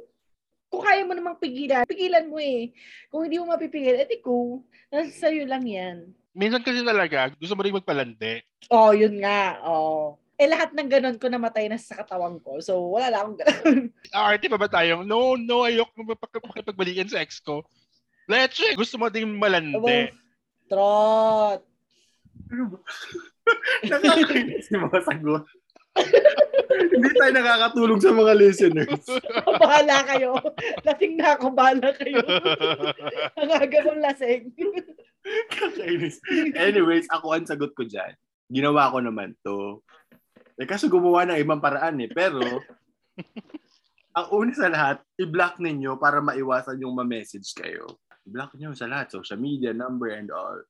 kung 0.76 0.84
kaya 0.84 1.08
mo 1.08 1.16
namang 1.16 1.40
pigilan, 1.40 1.88
pigilan 1.88 2.28
mo 2.28 2.36
eh. 2.36 2.76
Kung 3.08 3.24
hindi 3.24 3.40
mo 3.40 3.48
mapipigil, 3.48 3.96
edi 3.96 4.20
ko, 4.20 4.60
nasa 4.92 5.08
sa'yo 5.08 5.48
lang 5.48 5.64
yan. 5.64 6.12
Minsan 6.36 6.60
kasi 6.68 6.84
talaga, 6.84 7.32
gusto 7.40 7.56
mo 7.56 7.64
rin 7.64 7.80
magpalandi. 7.80 8.44
Oh, 8.68 8.92
yun 8.92 9.24
nga. 9.24 9.56
Oh. 9.64 10.20
Eh, 10.36 10.52
lahat 10.52 10.76
ng 10.76 10.92
ganun 10.92 11.16
ko 11.16 11.32
namatay 11.32 11.72
na 11.72 11.80
sa 11.80 11.96
katawan 11.96 12.44
ko. 12.44 12.60
So, 12.60 12.92
wala 12.92 13.08
lang 13.08 13.20
akong 13.24 13.40
ganun. 13.40 13.80
Arte 14.12 14.52
pa 14.52 14.60
ba 14.60 14.68
tayong, 14.68 15.08
no, 15.08 15.40
no, 15.40 15.64
ayok 15.64 15.96
mo 15.96 16.12
pakipagbalikan 16.12 17.08
sa 17.08 17.24
ex 17.24 17.40
ko. 17.40 17.64
Let's 18.28 18.60
check. 18.60 18.76
Gusto 18.76 19.00
mo 19.00 19.08
ding 19.08 19.32
malandi. 19.40 20.12
Trot. 20.68 21.64
Ano 22.52 22.64
ba? 22.68 22.78
Nakakainis 23.96 24.68
mga 24.76 25.00
sagot. 25.08 25.48
Hindi 26.70 27.10
tayo 27.16 27.32
nakakatulong 27.32 28.00
sa 28.02 28.12
mga 28.12 28.34
listeners. 28.38 29.04
bahala 29.64 29.98
kayo. 30.08 30.32
Lasing 30.84 31.14
na 31.20 31.38
ako, 31.38 31.46
bahala 31.54 31.90
kayo. 31.96 32.22
Ang 33.40 33.52
aga 33.52 33.80
kong 33.86 34.02
lasing. 34.02 34.44
Kakainis. 35.50 36.22
Anyways, 36.54 37.10
ako 37.10 37.34
ang 37.34 37.48
sagot 37.50 37.74
ko 37.74 37.86
dyan. 37.86 38.14
Ginawa 38.50 38.94
ko 38.94 39.02
naman 39.02 39.34
to. 39.42 39.82
Eh, 40.56 40.70
kaso 40.70 40.88
gumawa 40.88 41.28
ng 41.28 41.42
ibang 41.42 41.60
paraan 41.60 42.00
eh. 42.00 42.10
Pero, 42.12 42.40
ang 44.16 44.28
una 44.32 44.54
sa 44.56 44.72
lahat, 44.72 45.04
i-block 45.20 45.60
ninyo 45.60 46.00
para 46.00 46.24
maiwasan 46.24 46.80
yung 46.80 46.96
ma-message 46.96 47.52
kayo. 47.58 48.00
I-block 48.24 48.56
nyo 48.56 48.72
sa 48.72 48.88
lahat. 48.88 49.12
Social 49.12 49.42
media, 49.42 49.76
number, 49.76 50.16
and 50.16 50.32
all. 50.32 50.62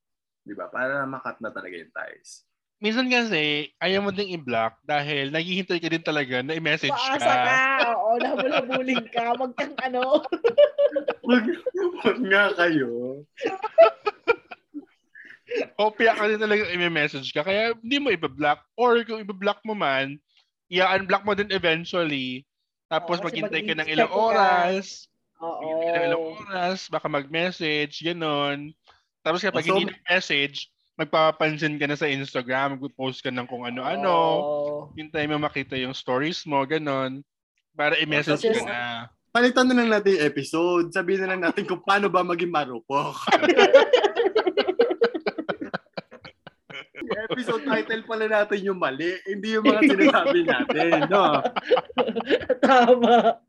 Di 0.41 0.57
ba? 0.57 0.71
Para 0.71 1.05
makat 1.05 1.37
na 1.43 1.53
talaga 1.53 1.75
yung 1.77 1.93
ties. 1.93 2.45
Minsan 2.75 3.07
kasi, 3.07 3.71
ayaw 3.79 4.03
mo 4.03 4.11
ding 4.11 4.35
i-block 4.35 4.75
dahil 4.83 5.31
naghihintay 5.31 5.79
ka 5.79 5.87
din 5.87 6.03
talaga 6.03 6.43
na 6.43 6.53
i-message 6.53 6.91
Paasa 6.91 7.23
ka. 7.23 7.45
ka. 7.47 7.59
Oo, 7.95 8.09
nabulabuling 8.19 9.05
ka. 9.09 9.31
Wag 9.39 9.53
kang 9.55 9.75
ano. 9.79 10.21
Wag, 11.23 11.45
wag 12.03 12.17
nga 12.27 12.43
kayo. 12.55 13.23
O 15.79 15.87
piyak 15.87 16.19
ka 16.19 16.27
din 16.27 16.41
talaga 16.41 16.67
i-message 16.67 17.31
ka. 17.31 17.39
Kaya 17.39 17.71
hindi 17.79 17.95
mo 17.95 18.11
i-block. 18.11 18.59
Or 18.75 18.99
kung 19.07 19.23
i-block 19.23 19.63
mo 19.63 19.71
man, 19.71 20.19
i-unblock 20.67 21.23
mo 21.23 21.31
din 21.31 21.47
eventually. 21.47 22.43
Tapos 22.91 23.23
Oo, 23.23 23.25
maghintay 23.29 23.63
ka 23.63 23.73
ng 23.77 23.87
ilang 23.87 24.11
ka. 24.11 24.19
oras. 24.19 25.07
Oo. 25.39 25.63
Maghintay 25.63 25.87
ka 25.87 25.95
ng 25.95 26.07
ilang 26.11 26.25
oras. 26.43 26.91
Baka 26.91 27.07
mag-message. 27.07 28.03
Ganon. 28.03 28.75
Tapos 29.23 29.39
kapag 29.39 29.63
So- 29.63 29.79
hindi 29.79 29.95
nag-message, 29.95 30.67
magpapansin 30.95 31.75
ka 31.75 31.85
na 31.87 31.99
sa 31.99 32.07
Instagram. 32.07 32.79
Mag-post 32.79 33.19
ka 33.19 33.31
ng 33.31 33.47
kung 33.47 33.67
ano-ano. 33.67 34.11
Oo. 34.11 34.75
Hintay 34.95 35.27
mo 35.27 35.39
makita 35.39 35.75
yung 35.75 35.95
stories 35.95 36.47
mo. 36.47 36.63
Ganon. 36.63 37.23
Para 37.75 37.99
i-message 37.99 38.43
ka 38.43 38.61
na. 38.63 39.11
Palitan 39.35 39.67
na 39.67 39.75
lang 39.75 39.91
natin 39.91 40.15
yung 40.15 40.25
episode. 40.31 40.85
Sabihin 40.95 41.27
na 41.27 41.35
lang 41.35 41.41
natin 41.43 41.67
kung 41.67 41.83
paano 41.83 42.07
ba 42.07 42.23
maging 42.23 42.51
marupok. 42.51 43.15
Yung 47.05 47.21
episode 47.29 47.63
title 47.69 48.01
pala 48.09 48.25
natin 48.25 48.65
yung 48.65 48.79
mali. 48.81 49.13
Hindi 49.29 49.53
yung 49.53 49.65
mga 49.67 49.81
sinasabi 49.93 50.39
natin. 50.41 51.05
No? 51.05 51.37
Tama. 52.65 53.45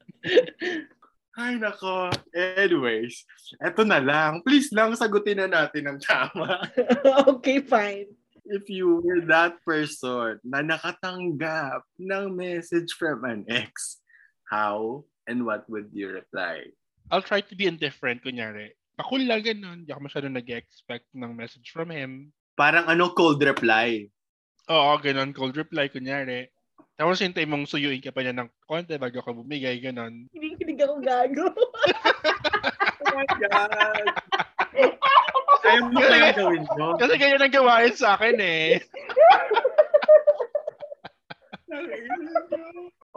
Ay, 1.37 1.61
nako. 1.61 2.09
Anyways, 2.33 3.28
eto 3.61 3.85
na 3.85 4.00
lang. 4.00 4.40
Please 4.40 4.73
lang 4.73 4.97
sagutin 4.97 5.37
na 5.37 5.49
natin 5.52 5.85
ng 5.85 6.00
tama. 6.00 6.64
okay, 7.37 7.61
fine. 7.61 8.09
If 8.49 8.73
you 8.73 9.05
were 9.05 9.21
that 9.28 9.61
person 9.61 10.40
na 10.40 10.64
nakatanggap 10.64 11.85
ng 12.00 12.25
message 12.33 12.88
from 12.97 13.28
an 13.28 13.45
ex, 13.52 14.00
how 14.49 15.05
and 15.28 15.45
what 15.45 15.69
would 15.69 15.93
you 15.93 16.09
reply? 16.09 16.73
I'll 17.12 17.21
try 17.21 17.45
to 17.45 17.55
be 17.55 17.69
indifferent, 17.69 18.25
kunyari. 18.25 18.73
Pakul 18.97 19.28
lang 19.28 19.45
ganun. 19.45 19.85
Hindi 19.85 19.93
ako 19.93 20.09
masyado 20.09 20.33
nag-expect 20.33 21.12
ng 21.12 21.37
message 21.37 21.69
from 21.69 21.93
him. 21.93 22.33
Parang 22.57 22.88
ano, 22.88 23.12
cold 23.12 23.45
reply. 23.45 24.09
Oo, 24.73 24.97
ganun. 25.05 25.37
Cold 25.37 25.52
reply, 25.52 25.93
kunyari. 25.93 26.49
Tapos 26.97 27.21
hintay 27.21 27.45
mong 27.45 27.69
suyuin 27.69 28.00
ka 28.00 28.09
pa 28.09 28.25
niya 28.25 28.33
ng 28.33 28.49
konti 28.65 28.97
bago 28.97 29.21
ka 29.21 29.29
bumigay, 29.29 29.76
ganun. 29.85 30.25
Hindi 30.33 30.57
hindi 30.57 30.81
ako 30.81 30.97
gago. 31.05 31.47
Oh 33.07 33.23
my 33.23 33.29
God! 33.38 34.07
Ayaw 35.67 35.88
mo 35.88 36.00
kaya 36.00 36.33
gawin 36.35 36.65
mo? 36.75 36.97
Kasi 36.99 37.15
ganyan 37.17 37.45
ang 37.45 37.55
gawain 37.55 37.95
sa 37.95 38.19
akin 38.19 38.37
eh. 38.41 38.83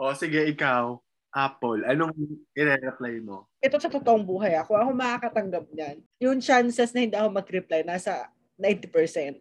o 0.00 0.14
sige, 0.14 0.46
ikaw. 0.46 1.00
Apple, 1.30 1.86
anong 1.86 2.10
i-reply 2.58 3.22
mo? 3.22 3.46
Ito 3.62 3.78
sa 3.78 3.86
totoong 3.86 4.26
buhay 4.26 4.58
ako. 4.58 4.74
Ako 4.74 4.90
makakatanggap 4.90 5.70
niyan. 5.70 6.02
Yung 6.18 6.42
chances 6.42 6.90
na 6.90 7.06
hindi 7.06 7.14
ako 7.14 7.30
mag-reply, 7.38 7.86
nasa 7.86 8.34
90%. 8.58 9.38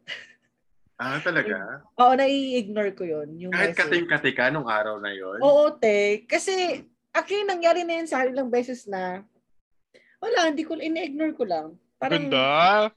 Ah, 0.99 1.15
talaga? 1.23 1.79
Oo, 1.95 2.11
nai-ignore 2.11 2.91
ko 2.91 3.07
yun. 3.07 3.31
Yung 3.39 3.55
Kahit 3.55 3.71
message. 3.71 3.87
kating-kati 3.87 4.31
ka 4.35 4.51
nung 4.51 4.67
araw 4.67 4.99
na 4.99 5.15
yon. 5.15 5.39
Oo, 5.39 5.71
te. 5.79 6.27
Kasi, 6.27 6.83
actually, 7.15 7.47
nangyari 7.47 7.87
na 7.87 8.03
yun 8.03 8.07
sa 8.11 8.19
akin 8.19 8.35
ilang 8.35 8.51
beses 8.51 8.83
na, 8.83 9.23
wala, 10.19 10.51
hindi 10.51 10.67
ko, 10.67 10.75
ini-ignore 10.75 11.39
ko 11.39 11.47
lang. 11.47 11.79
Parang, 11.95 12.27
Ganda. 12.27 12.91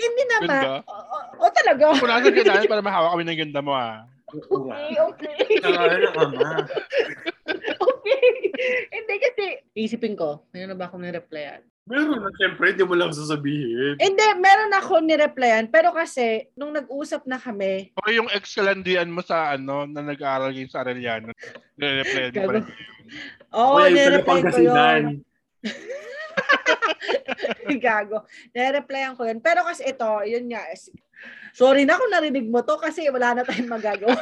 hindi 0.00 0.22
naman. 0.32 0.48
Ganda. 0.48 0.72
Oo, 0.88 0.96
oo, 0.96 1.20
oo, 1.44 1.50
talaga. 1.52 1.84
Punasan 2.00 2.32
ka 2.32 2.40
namin 2.40 2.72
para 2.72 2.80
mahawa 2.80 3.12
kami 3.12 3.22
ng 3.28 3.40
ganda 3.44 3.60
mo 3.60 3.72
ah. 3.76 4.08
Okay, 4.32 4.92
okay. 4.96 5.38
Ama. 6.24 6.64
okay. 7.84 8.24
hindi 8.96 9.14
kasi, 9.20 9.44
isipin 9.76 10.16
ko, 10.16 10.40
mayroon 10.56 10.72
na 10.72 10.78
ba 10.80 10.88
akong 10.88 11.04
nireplyan? 11.04 11.60
Meron 11.86 12.18
na, 12.18 12.34
siyempre, 12.34 12.74
hindi 12.74 12.82
mo 12.82 12.98
lang 12.98 13.14
sasabihin. 13.14 13.94
Hindi, 14.02 14.24
meron 14.42 14.74
ako 14.74 15.06
nireplyan. 15.06 15.70
Pero 15.70 15.94
kasi, 15.94 16.50
nung 16.58 16.74
nag-usap 16.74 17.30
na 17.30 17.38
kami, 17.38 17.94
O 17.94 18.10
yung 18.10 18.26
ex-kalandian 18.34 19.06
mo 19.06 19.22
sa 19.22 19.54
ano, 19.54 19.86
na 19.86 20.02
nag-aaral 20.02 20.50
ngayon 20.50 20.66
sa 20.66 20.82
Arellano. 20.82 21.30
Nire-reply 21.78 22.34
mo 22.34 22.42
pa 22.42 22.52
rin. 22.58 22.64
oo, 23.54 23.74
yung 23.86 23.94
nireplyan 23.94 24.44
ko 24.50 24.58
yun. 24.58 25.04
Gago. 27.86 28.26
Nireplyan 28.50 29.14
ko 29.14 29.22
yun. 29.22 29.38
Pero 29.38 29.62
kasi 29.62 29.86
ito, 29.86 30.10
yun 30.26 30.50
nga. 30.50 30.66
is- 30.74 30.90
Sorry 31.54 31.86
na 31.86 31.96
kung 31.96 32.10
narinig 32.10 32.50
mo 32.50 32.66
to 32.66 32.76
kasi 32.76 33.06
wala 33.08 33.32
na 33.32 33.46
tayong 33.46 33.70
magagawa. 33.70 34.18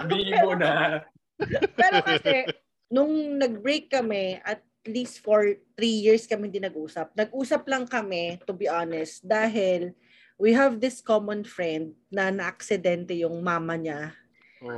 Sabihin 0.00 0.34
mo 0.42 0.56
na. 0.56 1.04
Pero 1.78 1.96
kasi, 2.02 2.48
nung 2.88 3.36
nag-break 3.36 3.92
kami, 3.92 4.40
at 4.42 4.64
least 4.86 5.20
for 5.20 5.44
three 5.76 6.00
years 6.04 6.24
kami 6.24 6.48
hindi 6.48 6.62
nag-usap. 6.62 7.12
Nag-usap 7.12 7.62
lang 7.68 7.84
kami, 7.84 8.40
to 8.48 8.52
be 8.56 8.68
honest, 8.68 9.20
dahil 9.24 9.92
we 10.40 10.56
have 10.56 10.80
this 10.80 11.04
common 11.04 11.44
friend 11.44 11.92
na 12.08 12.32
na-aksidente 12.32 13.12
yung 13.20 13.44
mama 13.44 13.76
niya. 13.76 14.16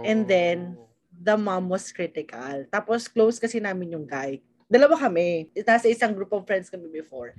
And 0.03 0.27
then, 0.27 0.79
the 1.11 1.39
mom 1.39 1.71
was 1.71 1.91
critical. 1.91 2.67
Tapos, 2.71 3.07
close 3.07 3.39
kasi 3.39 3.63
namin 3.63 3.95
yung 3.95 4.07
guy. 4.07 4.43
Dalawa 4.67 4.97
kami. 4.99 5.53
Nasa 5.63 5.91
isang 5.91 6.17
group 6.17 6.33
of 6.35 6.47
friends 6.47 6.71
kami 6.71 6.89
before. 6.91 7.35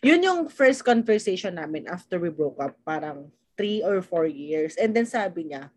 Yun 0.00 0.22
yung 0.22 0.40
first 0.48 0.86
conversation 0.86 1.56
namin 1.56 1.88
after 1.90 2.20
we 2.20 2.30
broke 2.30 2.60
up. 2.62 2.76
Parang 2.86 3.28
three 3.58 3.82
or 3.82 4.00
four 4.04 4.28
years. 4.28 4.76
And 4.76 4.94
then 4.94 5.08
sabi 5.08 5.50
niya, 5.50 5.72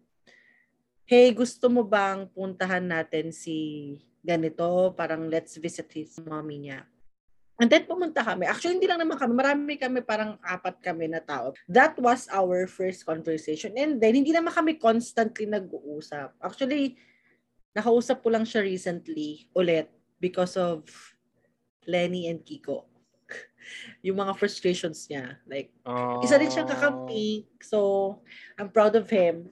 Hey, 1.10 1.34
gusto 1.34 1.74
mo 1.74 1.82
bang 1.82 2.30
puntahan 2.30 2.86
natin 2.86 3.34
si 3.34 3.98
ganito? 4.22 4.94
Parang 4.96 5.28
let's 5.28 5.56
visit 5.58 5.90
his 5.94 6.18
mommy 6.24 6.70
niya. 6.70 6.84
And 7.60 7.68
then 7.68 7.84
pumunta 7.84 8.24
kami. 8.24 8.48
Actually, 8.48 8.80
hindi 8.80 8.88
lang 8.88 9.04
naman 9.04 9.20
kami. 9.20 9.34
Marami 9.36 9.74
kami, 9.76 10.00
parang 10.00 10.40
apat 10.40 10.80
kami 10.80 11.12
na 11.12 11.20
tao. 11.20 11.52
That 11.68 12.00
was 12.00 12.32
our 12.32 12.72
first 12.72 13.04
conversation. 13.04 13.76
And 13.76 14.00
then, 14.00 14.16
hindi 14.16 14.32
naman 14.32 14.56
kami 14.56 14.80
constantly 14.80 15.44
nag-uusap. 15.44 16.40
Actually, 16.40 16.96
nakausap 17.76 18.24
ko 18.24 18.32
lang 18.32 18.48
siya 18.48 18.64
recently 18.64 19.52
ulit 19.52 19.92
because 20.24 20.56
of 20.56 20.88
Lenny 21.84 22.32
and 22.32 22.48
Kiko. 22.48 22.88
yung 24.08 24.24
mga 24.24 24.40
frustrations 24.40 25.04
niya. 25.12 25.36
Like, 25.44 25.76
Oh. 25.84 26.24
isa 26.24 26.40
din 26.40 26.48
siyang 26.48 26.72
kakampi. 26.72 27.44
So, 27.60 28.24
I'm 28.56 28.72
proud 28.72 28.96
of 28.96 29.12
him. 29.12 29.52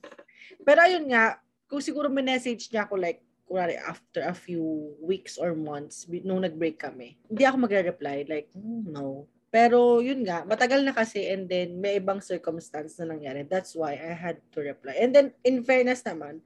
Pero 0.63 0.79
ayun 0.79 1.12
nga, 1.12 1.43
kung 1.67 1.83
siguro 1.83 2.07
message 2.07 2.71
niya 2.71 2.88
ako 2.88 2.95
like, 2.95 3.26
kunwari 3.48 3.80
after 3.80 4.27
a 4.27 4.36
few 4.36 4.94
weeks 5.00 5.39
or 5.39 5.56
months 5.56 6.04
nung 6.27 6.44
nag-break 6.44 6.77
kami, 6.77 7.16
hindi 7.32 7.44
ako 7.48 7.63
magre-reply. 7.63 8.27
Like, 8.27 8.51
hmm, 8.51 8.92
no. 8.92 9.32
Pero 9.48 10.04
yun 10.04 10.27
nga, 10.27 10.44
matagal 10.44 10.84
na 10.84 10.92
kasi 10.92 11.24
and 11.32 11.48
then 11.48 11.80
may 11.80 11.98
ibang 11.98 12.20
circumstance 12.20 13.00
na 13.00 13.16
nangyari. 13.16 13.48
That's 13.48 13.72
why 13.74 13.96
I 13.96 14.12
had 14.12 14.44
to 14.51 14.60
reply. 14.60 15.00
And 15.00 15.16
then, 15.16 15.32
in 15.48 15.63
fairness 15.63 16.04
naman, 16.04 16.44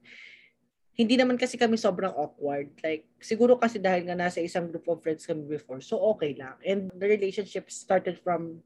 hindi 0.94 1.18
naman 1.18 1.34
kasi 1.34 1.58
kami 1.58 1.74
sobrang 1.74 2.14
awkward. 2.14 2.70
Like, 2.78 3.10
siguro 3.18 3.58
kasi 3.58 3.82
dahil 3.82 4.06
nga 4.06 4.14
nasa 4.14 4.38
isang 4.38 4.70
group 4.70 4.86
of 4.86 5.02
friends 5.02 5.26
kami 5.26 5.42
before, 5.42 5.82
so 5.82 5.98
okay 6.14 6.38
lang. 6.38 6.54
And 6.62 6.94
the 6.94 7.10
relationship 7.10 7.66
started 7.74 8.22
from 8.22 8.62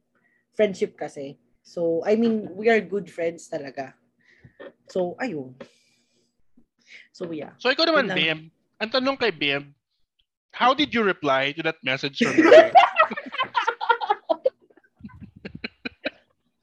friendship 0.53 1.01
kasi. 1.01 1.41
So, 1.65 2.05
I 2.05 2.21
mean, 2.21 2.53
we 2.53 2.69
are 2.69 2.79
good 2.85 3.09
friends 3.09 3.49
talaga. 3.49 3.97
So, 4.93 5.17
ayun. 5.19 5.57
So, 7.13 7.31
yeah. 7.33 7.55
So 7.59 7.71
ikaw 7.73 7.89
naman. 7.89 8.13
Bim. 8.13 8.41
Ang 8.77 8.91
tanong 8.93 9.17
kay 9.17 9.33
Bim, 9.33 9.73
how 10.53 10.77
did 10.77 10.93
you 10.93 11.01
reply 11.01 11.53
to 11.57 11.65
that 11.65 11.81
message 11.81 12.21
from 12.21 12.37
her? 12.45 12.69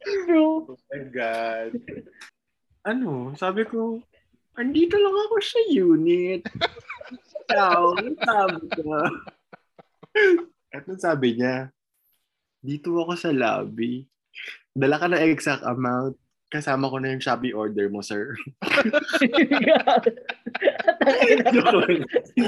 True. 0.03 0.69
Oh 0.69 0.77
my 0.93 1.03
God. 1.09 1.71
Ano? 2.85 3.33
Sabi 3.33 3.65
ko, 3.65 4.01
andito 4.53 4.95
lang 4.97 5.15
ako 5.27 5.35
sa 5.41 5.59
unit. 5.73 6.41
Ikaw, 7.49 7.81
ano 7.97 8.11
sabi 8.21 8.65
ko? 8.77 8.93
At 10.73 10.85
nung 10.85 11.01
sabi 11.01 11.37
niya, 11.37 11.73
dito 12.63 12.95
ako 12.95 13.13
sa 13.17 13.33
lobby. 13.33 14.05
Dala 14.73 14.97
ka 14.97 15.05
ng 15.11 15.21
exact 15.21 15.61
amount. 15.67 16.17
Kasama 16.53 16.85
ko 16.85 17.01
na 17.01 17.09
yung 17.09 17.25
Shopee 17.25 17.57
order 17.57 17.89
mo, 17.89 18.05
sir. 18.05 18.37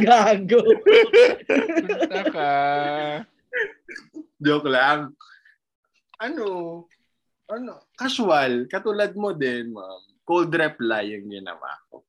Gago. 0.05 0.61
Taka. 2.13 2.53
Joke 4.37 4.69
lang. 4.69 5.17
Ano? 6.21 6.45
Ano? 7.49 7.89
Casual. 7.97 8.69
Katulad 8.69 9.17
mo 9.17 9.33
din, 9.33 9.73
ma'am. 9.73 10.01
Cold 10.21 10.53
reply 10.53 11.17
yung 11.17 11.33
ginawa 11.33 11.73
ko. 11.89 12.05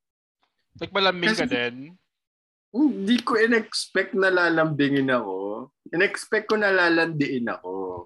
Nagpalambing 0.76 1.33
ka 1.33 1.49
Kasi- 1.49 1.57
din. 1.57 1.76
Hindi 2.76 3.25
ko 3.25 3.41
in-expect 3.41 4.12
na 4.12 4.29
lalambingin 4.29 5.09
ako. 5.09 5.73
In-expect 5.97 6.53
ko 6.53 6.61
na 6.61 6.69
lalandiin 6.69 7.49
ako. 7.49 8.05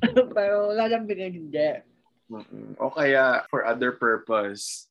Pero 0.36 0.72
bigay 1.04 1.36
hindi. 1.36 1.84
Mm-mm. 2.30 2.78
O 2.78 2.94
kaya 2.94 3.42
for 3.50 3.66
other 3.66 3.98
purpose. 3.98 4.86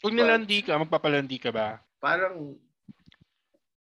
Kung 0.00 0.14
nilandi 0.16 0.62
ka, 0.62 0.78
magpapalandi 0.78 1.36
ka 1.42 1.50
ba? 1.50 1.82
Parang 1.98 2.56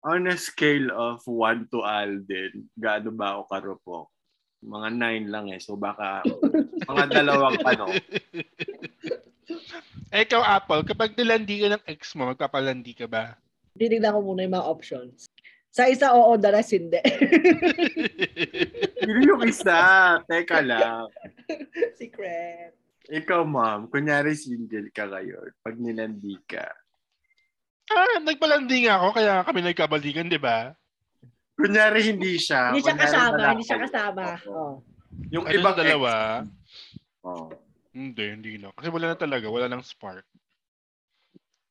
on 0.05 0.29
a 0.29 0.37
scale 0.37 0.93
of 0.93 1.19
1 1.25 1.73
to 1.73 1.81
Alden, 1.81 2.69
gaano 2.77 3.09
ba 3.09 3.35
ako 3.35 3.41
karupok? 3.49 4.07
Mga 4.61 4.89
9 5.27 5.33
lang 5.33 5.45
eh. 5.49 5.59
So 5.59 5.75
baka 5.75 6.21
mga 6.89 7.03
dalawang 7.09 7.59
ano. 7.65 7.89
Eh, 10.13 10.23
ikaw, 10.23 10.41
Apple, 10.41 10.85
kapag 10.87 11.17
nilandi 11.17 11.65
ka 11.65 11.67
ng 11.75 11.83
ex 11.91 12.15
mo, 12.15 12.29
magpapalandi 12.31 12.93
ka 12.95 13.09
ba? 13.09 13.35
Tinignan 13.75 14.15
ko 14.15 14.19
muna 14.23 14.47
yung 14.47 14.55
mga 14.55 14.69
options. 14.69 15.27
Sa 15.75 15.91
isa, 15.91 16.15
oo, 16.15 16.39
the 16.39 16.49
rest, 16.55 16.71
hindi. 16.71 17.03
Yun 19.03 19.27
yung 19.27 19.43
isa. 19.43 19.75
Teka 20.23 20.63
lang. 20.63 21.11
Secret. 21.99 22.73
Ikaw, 23.05 23.41
ma'am, 23.45 23.85
kunyari 23.89 24.33
single 24.33 24.89
ka 24.89 25.05
ngayon, 25.05 25.53
pag 25.61 25.77
nilandi 25.77 26.35
ka, 26.49 26.65
ah, 27.93 28.17
nagpalandi 28.17 28.89
nga 28.89 28.97
ako, 28.97 29.07
kaya 29.13 29.33
kami 29.45 29.59
nagkabalikan, 29.61 30.25
di 30.25 30.41
ba? 30.41 30.73
kunyari 31.55 31.99
hindi 32.11 32.35
siya. 32.35 32.75
Hindi 32.75 32.83
siya 32.83 32.95
kunyari 32.95 33.07
kasama, 33.07 33.31
wala 33.31 33.47
hindi 33.55 33.65
siya 33.65 33.77
kayo. 33.79 33.85
kasama. 33.87 34.23
Oh. 34.51 34.73
Yung 35.31 35.45
Ano 35.47 35.55
ibang 35.55 35.75
sa 35.75 35.79
dalawa? 35.81 36.13
Oh. 37.23 37.47
Hindi, 37.95 38.25
hindi 38.27 38.49
na. 38.59 38.75
Kasi 38.75 38.91
wala 38.91 39.15
na 39.15 39.17
talaga, 39.17 39.47
wala 39.47 39.71
nang 39.71 39.85
spark. 39.85 40.27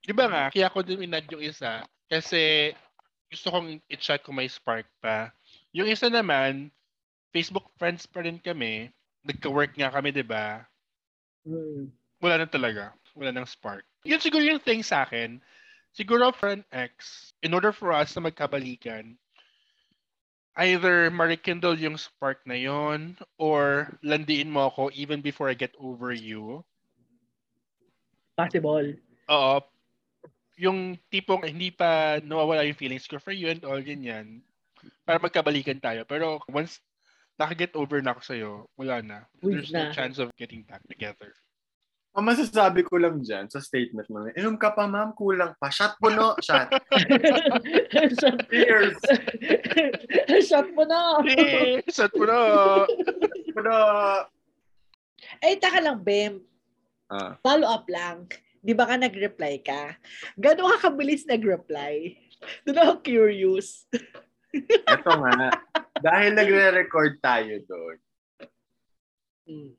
Di 0.05 0.13
ba 0.17 0.25
nga, 0.29 0.45
kaya 0.49 0.73
ako 0.73 0.81
din 0.85 1.05
inad 1.05 1.29
yung 1.29 1.45
isa. 1.45 1.85
Kasi 2.09 2.73
gusto 3.29 3.53
kong 3.53 3.81
i-chat 3.93 4.25
kung 4.25 4.41
may 4.41 4.49
spark 4.49 4.89
pa. 5.05 5.33
Yung 5.77 5.89
isa 5.89 6.09
naman, 6.09 6.73
Facebook 7.35 7.69
friends 7.77 8.09
pa 8.09 8.25
rin 8.25 8.41
kami. 8.41 8.89
Nagka-work 9.25 9.73
nga 9.75 9.89
kami, 9.89 10.13
di 10.13 10.25
ba? 10.25 10.61
Hmm. 11.49 11.89
Wala 12.21 12.45
na 12.45 12.49
talaga. 12.49 12.93
Wala 13.17 13.33
nang 13.33 13.49
spark. 13.49 13.85
Yun 14.05 14.21
siguro 14.21 14.45
yung 14.45 14.61
thing 14.61 14.85
sa 14.85 15.05
akin. 15.09 15.41
Siguro 15.95 16.35
for 16.35 16.53
an 16.53 16.65
ex, 16.75 17.31
in 17.41 17.55
order 17.55 17.71
for 17.71 17.95
us 17.95 18.13
na 18.13 18.29
magkabalikan, 18.29 19.15
either 20.59 21.11
marikindle 21.11 21.79
yung 21.79 21.99
spark 21.99 22.43
na 22.47 22.59
yon 22.59 23.15
or 23.39 23.91
landiin 24.03 24.51
mo 24.51 24.71
ako 24.71 24.91
even 24.95 25.23
before 25.23 25.51
I 25.51 25.55
get 25.55 25.75
over 25.79 26.11
you. 26.11 26.63
Possible. 28.35 28.95
Oo. 29.31 29.57
Yung 30.59 30.99
tipong 31.11 31.47
hindi 31.47 31.71
pa 31.75 32.19
nawawala 32.23 32.67
yung 32.67 32.79
feelings 32.79 33.07
ko 33.07 33.19
for 33.19 33.35
you 33.35 33.51
and 33.51 33.63
all 33.67 33.79
ganyan. 33.79 34.43
Para 35.07 35.19
magkabalikan 35.23 35.79
tayo. 35.79 36.03
Pero 36.07 36.43
once 36.51 36.83
nakaget 37.35 37.75
over 37.75 37.99
na 37.99 38.15
ako 38.15 38.23
sa'yo, 38.23 38.51
wala 38.75 39.03
na. 39.03 39.19
Uy, 39.43 39.59
There's 39.59 39.73
no 39.73 39.91
na. 39.91 39.95
chance 39.95 40.19
of 40.19 40.31
getting 40.39 40.63
back 40.65 40.83
together. 40.87 41.35
Ang 42.15 42.31
masasabi 42.31 42.87
ko 42.87 42.95
lang 42.95 43.19
dyan 43.27 43.51
sa 43.51 43.59
statement 43.59 44.07
mo, 44.07 44.23
inom 44.39 44.55
ka 44.55 44.71
pa 44.71 44.87
ma'am, 44.87 45.11
kulang 45.19 45.51
pa. 45.59 45.67
Shot 45.67 45.99
po 45.99 46.15
no, 46.15 46.39
shot. 46.39 46.71
Shot, 48.23 48.39
Cheers. 48.55 48.95
Shot 50.47 50.71
mo 50.79 50.87
na. 50.87 51.19
Eh, 51.27 51.83
sat 51.91 52.15
mo 52.15 52.23
na. 52.23 52.39
Pero, 53.51 53.75
Eh, 55.43 55.59
taka 55.59 55.83
lang, 55.83 56.07
Bem. 56.07 56.39
ah, 57.11 57.35
Follow 57.43 57.67
up 57.67 57.91
lang. 57.91 58.31
Di 58.63 58.73
ba 58.73 58.87
ka 58.87 58.95
nag-reply 58.95 59.61
ka? 59.61 59.99
Gano'n 60.39 60.79
ka 60.79 60.89
kabilis 60.89 61.27
nag-reply? 61.27 62.15
Doon 62.63 62.79
ako 62.79 62.93
curious. 63.03 63.91
eto 64.87 65.11
nga, 65.19 65.51
dahil 66.03 66.31
nagre-record 66.35 67.19
tayo 67.23 67.55
doon, 67.67 67.99
Hmm. 69.45 69.77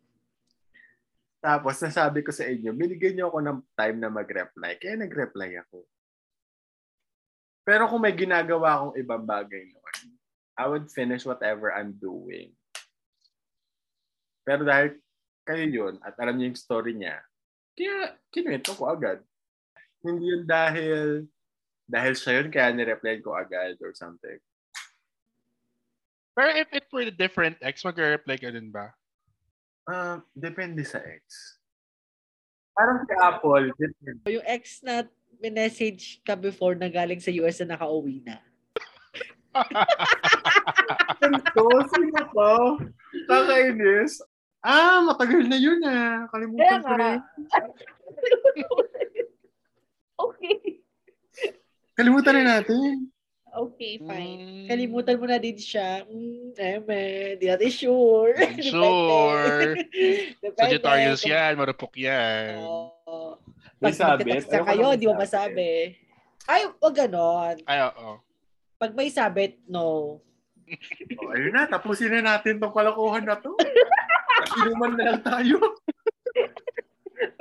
tapos 1.41 1.81
nasabi 1.81 2.21
ko 2.21 2.29
sa 2.29 2.45
inyo, 2.45 2.69
binigyan 2.69 3.17
niyo 3.17 3.33
ako 3.33 3.39
ng 3.41 3.59
time 3.73 3.97
na 3.97 4.13
mag-reply, 4.13 4.77
kaya 4.77 4.93
nag-reply 4.93 5.57
ako. 5.65 5.89
Pero 7.65 7.89
kung 7.89 8.05
may 8.05 8.13
ginagawa 8.13 8.77
akong 8.77 8.95
ibang 9.01 9.25
bagay 9.25 9.65
noon, 9.73 9.95
I 10.53 10.69
would 10.69 10.87
finish 10.93 11.25
whatever 11.25 11.73
I'm 11.73 11.97
doing. 11.97 12.53
Pero 14.45 14.61
dahil 14.61 15.01
kayo 15.41 15.65
yun, 15.65 15.97
at 16.05 16.13
alam 16.21 16.37
niyo 16.37 16.53
yung 16.53 16.61
story 16.61 16.93
niya, 16.93 17.17
kaya 17.73 18.21
kinuwento 18.29 18.77
ko 18.77 18.93
agad. 18.93 19.25
Hindi 20.05 20.29
yun 20.29 20.45
dahil 20.45 21.25
dahil 21.89 22.13
siya 22.13 22.41
yun, 22.41 22.49
kaya 22.53 22.69
nireply 22.73 23.21
ko 23.25 23.33
agad 23.33 23.77
or 23.81 23.93
something. 23.97 24.37
Pero 26.35 26.51
if 26.51 26.67
it 26.75 26.85
were 26.91 27.07
a 27.07 27.15
different 27.15 27.55
ex, 27.63 27.79
mag-reply 27.87 28.35
ka 28.35 28.51
din 28.51 28.67
ba? 28.67 28.91
Ah, 29.87 30.19
depende 30.35 30.83
sa 30.83 30.99
ex. 30.99 31.23
Parang 32.75 33.07
si 33.07 33.15
Apple, 33.15 33.71
depende. 33.79 34.27
Yung 34.27 34.43
ex 34.43 34.83
na 34.83 35.07
message 35.39 36.19
ka 36.27 36.35
before 36.35 36.75
na 36.75 36.91
galing 36.91 37.23
sa 37.23 37.31
US 37.39 37.63
na 37.63 37.79
nakauwi 37.79 38.19
na. 38.19 38.43
Ganito, 41.23 41.63
sino 41.95 42.21
ko? 42.35 42.51
Kakainis. 43.31 44.19
Ah, 44.59 44.99
matagal 45.07 45.47
na 45.47 45.55
yun 45.55 45.79
ah. 45.87 46.27
Kalimutan 46.35 46.83
ko 46.83 46.93
rin. 46.99 47.19
okay. 50.27 50.55
Kalimutan 51.95 52.33
na 52.43 52.59
natin. 52.59 53.07
Okay, 53.55 54.03
fine. 54.03 54.39
Mm, 54.43 54.67
Kalimutan 54.67 55.15
mo 55.15 55.25
na 55.31 55.39
din 55.39 55.55
siya. 55.55 56.03
Mm, 56.03 56.51
eme, 56.59 57.03
di 57.39 57.47
natin 57.47 57.71
sure. 57.71 58.35
Sure. 58.71 59.79
Sagittarius 60.59 61.23
yan, 61.23 61.55
marupok 61.55 61.95
yan. 61.95 62.59
Oo. 62.59 63.39
May 63.79 63.95
Pag 63.95 64.23
na 64.27 64.35
Ayoko 64.43 64.67
kayo, 64.67 64.87
di 64.99 65.05
mo 65.07 65.15
masabi. 65.15 65.95
Ay, 66.45 66.67
wag 66.83 66.95
ganon. 66.95 67.55
Ay, 67.63 67.79
oo. 67.87 68.19
Pag 68.75 68.91
may 68.91 69.07
sabit, 69.07 69.55
no. 69.71 70.19
Oh, 71.21 71.29
ayun 71.31 71.53
na, 71.53 71.69
tapusin 71.69 72.11
na 72.11 72.35
natin 72.35 72.59
tong 72.59 72.73
kalokohan 72.73 73.23
na 73.23 73.39
to. 73.39 73.55
Inuman 74.61 74.99
na 74.99 75.15
lang 75.15 75.21
tayo. 75.23 75.57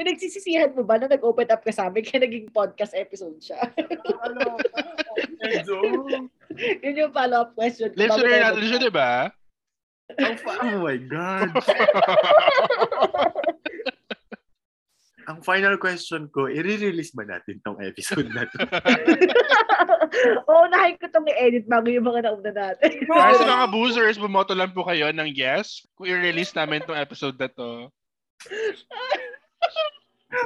Pinagsisisihan 0.05 0.77
mo 0.77 0.85
ba 0.85 1.01
na 1.01 1.09
nag-open 1.09 1.49
up 1.49 1.64
ka 1.64 1.73
sa 1.73 1.88
amin 1.88 2.05
kaya 2.05 2.29
naging 2.29 2.53
podcast 2.53 2.93
episode 2.93 3.40
siya? 3.40 3.57
Ano? 4.21 4.61
Medyo. 5.40 6.05
Yun 6.85 7.01
yung 7.01 7.12
follow-up 7.17 7.57
question. 7.57 7.88
Listener 7.97 8.53
natin 8.53 8.64
siya, 8.69 8.85
di 8.85 8.93
ba? 8.93 9.33
Fa- 10.45 10.61
oh 10.61 10.85
my 10.85 11.01
God. 11.09 11.49
Ang 15.25 15.40
final 15.40 15.81
question 15.81 16.29
ko, 16.29 16.53
i-release 16.53 17.17
ba 17.17 17.25
natin 17.25 17.57
tong 17.64 17.81
episode 17.81 18.29
na 18.29 18.45
to? 18.45 18.61
Oo, 20.53 20.69
nahin 20.69 21.01
ko 21.01 21.09
itong 21.09 21.25
i-edit 21.33 21.64
bago 21.64 21.88
yung 21.88 22.05
mga 22.05 22.29
nauna 22.29 22.53
natin. 22.53 22.93
Guys, 23.09 23.40
sa 23.40 23.49
mga 23.49 23.67
boozers, 23.73 24.21
bumoto 24.21 24.53
lang 24.53 24.77
po 24.77 24.85
kayo 24.85 25.09
ng 25.09 25.33
yes 25.33 25.88
kung 25.97 26.12
i-release 26.12 26.53
namin 26.53 26.85
tong 26.85 27.01
episode 27.01 27.40
na 27.40 27.49
to. 27.49 27.88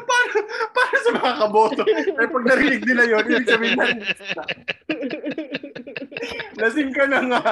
Para, 0.05 0.38
para 0.72 0.96
sa 1.01 1.11
mga 1.16 1.33
kaboto. 1.40 1.83
Eh, 1.88 2.29
pag 2.29 2.44
narinig 2.44 2.83
nila 2.85 3.03
yun, 3.09 3.24
ibig 3.24 3.48
sabihin 3.48 3.77
na, 3.79 3.87
lasing 6.61 6.92
ka 6.92 7.05
na 7.07 7.20
nga. 7.24 7.44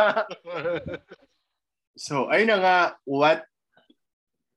So, 1.96 2.28
ayun 2.28 2.52
na 2.52 2.58
nga, 2.60 2.78
what 3.08 3.48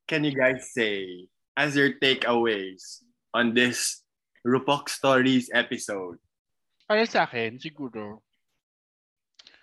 can 0.09 0.27
you 0.27 0.35
guys 0.35 0.75
say 0.75 1.29
as 1.55 1.77
your 1.77 1.95
takeaways 1.95 3.05
on 3.31 3.55
this 3.55 4.03
Rupok 4.43 4.91
Stories 4.91 5.47
episode? 5.55 6.19
Para 6.89 7.05
sa 7.05 7.29
akin, 7.29 7.61
siguro, 7.61 8.25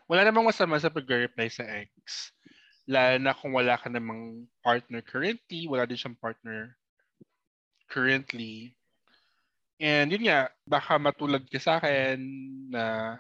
wala 0.07 0.23
namang 0.23 0.47
masama 0.47 0.79
sa 0.79 0.89
pag-reply 0.89 1.51
sa 1.51 1.67
ex. 1.67 2.31
Lalo 2.87 3.19
na 3.19 3.35
kung 3.35 3.51
wala 3.51 3.75
ka 3.75 3.91
namang 3.91 4.47
partner 4.63 5.03
currently, 5.03 5.67
wala 5.67 5.83
din 5.91 5.99
siyang 5.99 6.15
partner 6.15 6.79
currently. 7.89 8.75
And 9.81 10.11
yun 10.13 10.25
nga, 10.27 10.49
baka 10.65 10.97
matulad 10.97 11.45
ka 11.53 11.61
sa 11.61 11.77
akin 11.77 12.19
na 12.73 13.17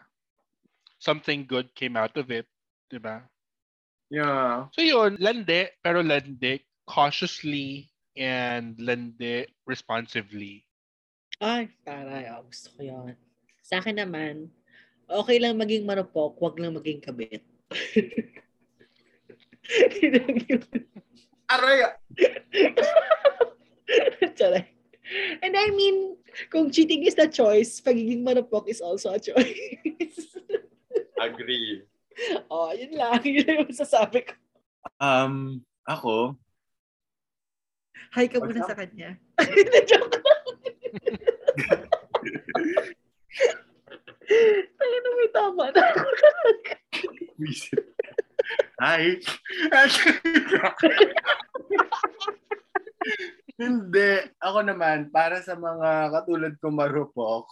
something 0.99 1.45
good 1.45 1.69
came 1.77 1.97
out 1.97 2.17
of 2.17 2.33
it, 2.33 2.49
di 2.89 2.97
ba? 2.97 3.21
Yeah. 4.09 4.73
So 4.73 4.81
yun, 4.81 5.21
lande, 5.21 5.71
pero 5.83 6.01
lande 6.01 6.65
cautiously 6.87 7.91
and 8.17 8.79
lend 8.81 9.21
it 9.21 9.53
responsively. 9.67 10.65
Ay, 11.43 11.69
taray. 11.85 12.33
Oh, 12.33 12.49
gusto 12.49 12.73
ko 12.73 12.81
yun. 12.81 13.13
Sa 13.61 13.83
akin 13.83 14.01
naman, 14.01 14.49
okay 15.11 15.37
lang 15.37 15.61
maging 15.61 15.85
marupok, 15.85 16.41
wag 16.41 16.57
lang 16.57 16.73
maging 16.73 17.05
kabit. 17.05 17.45
Aray! 21.53 21.83
And 25.43 25.55
I 25.55 25.71
mean, 25.71 26.17
kung 26.51 26.71
cheating 26.71 27.07
is 27.07 27.15
the 27.15 27.31
choice, 27.31 27.81
pagiging 27.81 28.27
marupok 28.27 28.67
is 28.67 28.81
also 28.83 29.15
a 29.15 29.21
choice. 29.23 30.37
Agree. 31.21 31.87
oh, 32.51 32.73
yun 32.75 32.99
lang. 32.99 33.23
Yun 33.27 33.45
lang 33.47 33.57
yung 33.63 33.71
masasabi 33.71 34.27
ko. 34.27 34.35
Um, 34.99 35.63
ako, 35.87 36.35
Hi 38.17 38.33
ka 38.33 38.41
muna 38.41 38.65
sa 38.65 38.73
kanya. 38.73 39.19
Joke. 39.91 40.25
Tayo 44.73 44.97
na 45.05 45.11
may 45.13 45.31
tama 45.37 45.65
na. 45.75 45.85
visit. 47.37 47.85
Hi! 48.81 49.21
Hindi. 53.57 54.13
Ako 54.37 54.61
naman, 54.61 55.09
para 55.09 55.41
sa 55.41 55.57
mga 55.57 56.13
katulad 56.13 56.53
ko 56.61 56.69
marupok, 56.69 57.49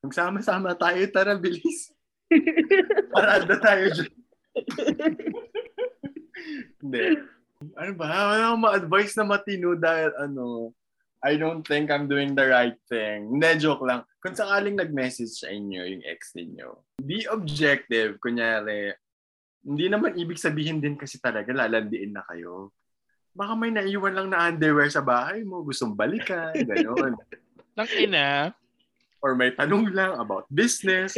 magsama-sama 0.00 0.72
tayo, 0.72 1.00
tara, 1.12 1.36
bilis. 1.36 1.92
Parada 3.14 3.54
tayo 3.60 3.84
dyan. 3.92 4.12
Hindi. 6.80 7.04
Ano 7.76 7.92
ba? 8.00 8.08
Wala 8.08 8.44
akong 8.52 8.64
ma-advise 8.64 9.14
na 9.20 9.28
matino 9.28 9.76
dahil 9.76 10.10
ano, 10.16 10.72
I 11.20 11.36
don't 11.36 11.60
think 11.60 11.92
I'm 11.92 12.08
doing 12.08 12.32
the 12.32 12.48
right 12.48 12.80
thing. 12.88 13.36
Hindi, 13.36 13.60
joke 13.60 13.84
lang. 13.84 14.08
Kung 14.24 14.32
sakaling 14.32 14.80
nag-message 14.80 15.44
sa 15.44 15.52
inyo 15.52 15.84
yung 15.84 16.04
ex 16.08 16.32
ninyo, 16.32 16.96
be 17.04 17.28
objective. 17.28 18.16
Kunyari, 18.24 18.96
hindi 19.60 19.86
naman 19.92 20.16
ibig 20.16 20.40
sabihin 20.40 20.80
din 20.80 20.96
kasi 20.96 21.20
talaga 21.20 21.52
lalandiin 21.52 22.16
na 22.16 22.24
kayo. 22.24 22.72
Baka 23.30 23.52
may 23.54 23.70
naiwan 23.70 24.14
lang 24.14 24.28
na 24.34 24.50
underwear 24.50 24.90
sa 24.90 25.02
bahay 25.02 25.46
mo, 25.46 25.62
gustong 25.62 25.94
balikan, 25.94 26.50
gano'n. 26.54 27.14
Nang 27.78 27.90
ina, 27.94 28.50
Or 29.20 29.36
may 29.36 29.52
tanong 29.52 29.92
lang 29.92 30.16
about 30.16 30.48
business. 30.48 31.12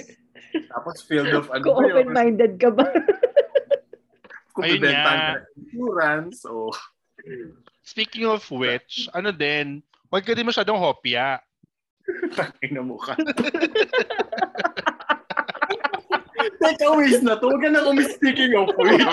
Tapos 0.53 1.07
field 1.07 1.31
of 1.31 1.47
ano 1.55 1.63
Kung 1.63 1.87
open-minded 1.87 2.59
ka 2.59 2.69
ba? 2.75 2.83
Kung 4.53 4.69
Ayun 4.69 4.85
nga. 4.85 5.39
insurance 5.57 6.45
o 6.45 6.69
speaking 7.87 8.27
of 8.27 8.43
which, 8.51 9.09
ano 9.15 9.31
din, 9.33 9.81
wag 10.11 10.27
ka 10.27 10.35
din 10.35 10.45
masyadong 10.45 10.77
hopya. 10.77 11.41
tangin 12.37 12.75
na 12.75 12.83
mukha. 12.83 13.15
Take 16.59 16.83
a 16.83 16.91
whiz 16.99 17.23
na 17.23 17.39
to. 17.39 17.47
Huwag 17.47 17.63
ka 17.63 17.69
na 17.71 17.87
umis 17.87 18.11
speaking 18.19 18.53
of 18.59 18.71
which. 18.75 19.07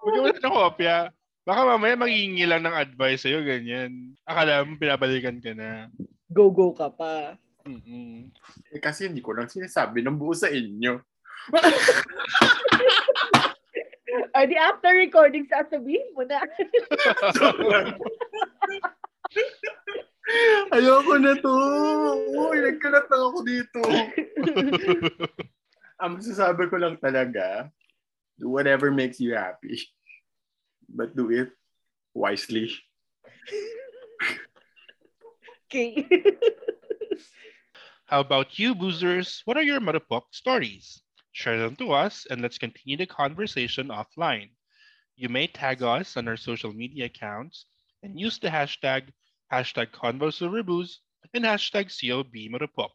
Huwag 0.00 0.12
ka 0.12 0.20
masyadong 0.26 0.56
hopya. 0.56 0.96
Baka 1.44 1.60
mamaya 1.68 2.00
maghihingi 2.00 2.48
lang 2.48 2.64
ng 2.64 2.72
advice 2.72 3.28
sa'yo, 3.28 3.44
ganyan. 3.44 4.16
Akala 4.24 4.64
mo 4.64 4.80
pinabalikan 4.80 5.36
ka 5.44 5.52
na. 5.52 5.92
Go-go 6.32 6.72
ka 6.72 6.88
pa. 6.88 7.36
Mm-mm. 7.64 8.28
Eh, 8.72 8.80
kasi 8.80 9.08
hindi 9.08 9.20
ko 9.20 9.36
lang 9.36 9.48
sinasabi 9.48 10.00
ng 10.04 10.16
buo 10.16 10.32
sa 10.32 10.48
inyo. 10.48 11.00
Or 14.34 14.46
the 14.46 14.56
after 14.58 14.94
recording, 14.94 15.48
sasabihin 15.50 16.14
mo 16.14 16.22
na. 16.26 16.40
Ayoko 20.74 21.18
na 21.20 21.34
to. 21.38 21.54
Uy, 22.32 22.58
nagkalat 22.62 23.10
lang 23.10 23.22
ako 23.30 23.42
dito. 23.44 23.80
Ang 26.02 26.10
masasabi 26.18 26.66
ko 26.70 26.76
lang 26.80 26.96
talaga, 26.98 27.70
do 28.38 28.48
whatever 28.48 28.90
makes 28.90 29.20
you 29.20 29.34
happy. 29.34 29.80
But 30.88 31.16
do 31.16 31.30
it 31.30 31.50
wisely. 32.12 32.70
okay. 35.66 36.06
How 38.06 38.20
about 38.20 38.58
you, 38.58 38.74
boozers? 38.74 39.40
What 39.46 39.56
are 39.56 39.62
your 39.62 39.80
Marupok 39.80 40.24
stories? 40.30 41.02
Share 41.32 41.58
them 41.58 41.74
to 41.76 41.92
us 41.92 42.26
and 42.30 42.42
let's 42.42 42.58
continue 42.58 42.96
the 42.96 43.06
conversation 43.06 43.88
offline. 43.88 44.50
You 45.16 45.28
may 45.28 45.46
tag 45.46 45.82
us 45.82 46.16
on 46.16 46.28
our 46.28 46.36
social 46.36 46.72
media 46.72 47.06
accounts 47.06 47.66
and 48.02 48.20
use 48.20 48.38
the 48.38 48.48
hashtag 48.48 49.10
hashtag 49.50 49.90
ConvoSilverbooze 49.90 50.98
and 51.32 51.44
hashtag 51.44 51.88
COB 51.88 52.52
Marupok. 52.52 52.92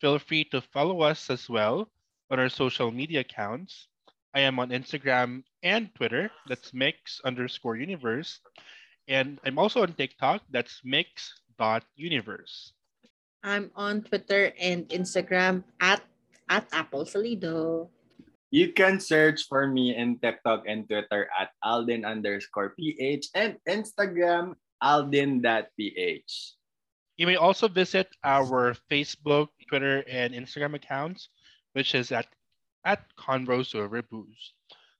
Feel 0.00 0.18
free 0.18 0.44
to 0.44 0.60
follow 0.60 1.02
us 1.02 1.30
as 1.30 1.48
well 1.48 1.90
on 2.30 2.40
our 2.40 2.48
social 2.48 2.90
media 2.90 3.20
accounts. 3.20 3.88
I 4.34 4.40
am 4.40 4.58
on 4.58 4.70
Instagram 4.70 5.46
and 5.62 5.94
Twitter. 5.94 6.30
That's 6.50 6.74
mix 6.74 7.22
underscore 7.24 7.76
universe. 7.76 8.40
And 9.06 9.38
I'm 9.46 9.58
also 9.58 9.82
on 9.82 9.94
TikTok. 9.94 10.42
That's 10.50 10.82
mix.universe. 10.82 12.72
I'm 13.44 13.70
on 13.76 14.02
Twitter 14.02 14.50
and 14.58 14.88
Instagram 14.90 15.62
at 15.78 16.02
at 16.50 16.66
Apple 16.72 17.06
Salido. 17.06 17.88
You 18.50 18.74
can 18.74 18.98
search 18.98 19.46
for 19.46 19.66
me 19.66 19.94
in 19.94 20.18
TikTok 20.18 20.66
and 20.66 20.86
Twitter 20.88 21.30
at 21.38 21.50
Alden 21.62 22.04
underscore 22.04 22.74
PH 22.74 23.30
and 23.34 23.58
Instagram 23.68 24.54
Alden.ph. 24.82 26.32
You 27.16 27.26
may 27.26 27.36
also 27.36 27.68
visit 27.68 28.10
our 28.22 28.74
Facebook, 28.90 29.54
Twitter, 29.70 30.02
and 30.10 30.34
Instagram 30.34 30.74
accounts, 30.74 31.30
which 31.74 31.94
is 31.94 32.10
at 32.10 32.26
at 32.84 33.04
Convos 33.16 33.74
Over 33.74 34.02
Booze. 34.02 34.52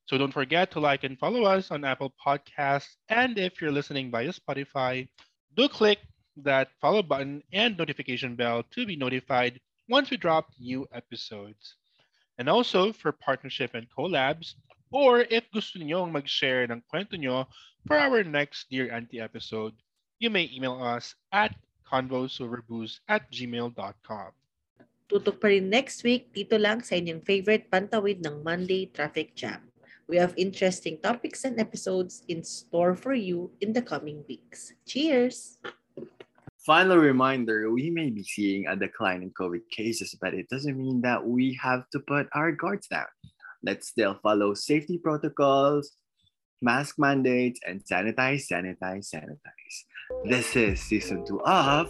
So 0.07 0.18
don't 0.18 0.33
forget 0.33 0.70
to 0.73 0.81
like 0.81 1.05
and 1.05 1.18
follow 1.18 1.44
us 1.44 1.70
on 1.70 1.85
Apple 1.85 2.12
Podcasts. 2.25 2.97
And 3.09 3.38
if 3.38 3.61
you're 3.61 3.73
listening 3.73 4.11
via 4.11 4.33
Spotify, 4.33 5.09
do 5.57 5.68
click 5.68 5.99
that 6.37 6.68
follow 6.81 7.03
button 7.03 7.42
and 7.53 7.79
notification 7.79 8.37
bell 8.37 8.64
to 8.73 8.87
be 8.87 8.97
notified 8.97 9.61
once 9.88 10.11
we 10.11 10.16
drop 10.16 10.51
new 10.59 10.87
episodes. 10.92 11.77
And 12.38 12.49
also 12.49 12.92
for 12.92 13.12
partnership 13.12 13.75
and 13.75 13.87
collabs, 13.97 14.55
or 14.90 15.20
if 15.31 15.49
gusto 15.55 15.79
niyo 15.79 16.05
mag-share 16.11 16.68
ng 16.70 16.83
kwento 16.92 17.16
nyo 17.16 17.47
for 17.87 17.97
our 17.97 18.23
next 18.25 18.68
Dear 18.70 18.92
Auntie 18.92 19.20
episode, 19.20 19.75
you 20.18 20.31
may 20.31 20.51
email 20.53 20.83
us 20.83 21.14
at 21.33 21.55
convosoverbooze 21.87 23.01
at 23.09 23.31
gmail.com. 23.31 24.33
Tutok 25.05 25.37
pa 25.37 25.53
rin 25.53 25.69
next 25.69 26.01
week 26.01 26.33
dito 26.33 26.57
lang 26.57 26.81
sa 26.81 26.97
inyong 26.97 27.21
favorite 27.29 27.69
pantawid 27.69 28.25
ng 28.25 28.40
Monday 28.40 28.88
Traffic 28.88 29.37
Jam. 29.37 29.61
We 30.09 30.17
have 30.17 30.33
interesting 30.40 30.97
topics 30.97 31.45
and 31.45 31.61
episodes 31.61 32.25
in 32.29 32.40
store 32.40 32.97
for 32.97 33.12
you 33.12 33.53
in 33.61 33.77
the 33.77 33.85
coming 33.85 34.25
weeks. 34.25 34.73
Cheers! 34.88 35.61
Final 36.64 36.97
reminder, 36.97 37.69
we 37.69 37.93
may 37.93 38.09
be 38.09 38.25
seeing 38.25 38.64
a 38.64 38.77
decline 38.77 39.21
in 39.21 39.37
COVID 39.37 39.69
cases, 39.69 40.17
but 40.17 40.33
it 40.33 40.49
doesn't 40.49 40.81
mean 40.81 41.05
that 41.05 41.21
we 41.21 41.53
have 41.61 41.85
to 41.93 42.01
put 42.01 42.25
our 42.33 42.57
guards 42.57 42.88
down. 42.88 43.09
Let's 43.61 43.93
still 43.93 44.17
follow 44.25 44.57
safety 44.57 44.97
protocols, 44.97 45.93
mask 46.64 46.97
mandates, 46.97 47.61
and 47.69 47.85
sanitize, 47.85 48.49
sanitize, 48.49 49.12
sanitize. 49.12 49.77
This 50.25 50.57
is 50.57 50.81
season 50.81 51.25
two 51.27 51.40
of 51.43 51.88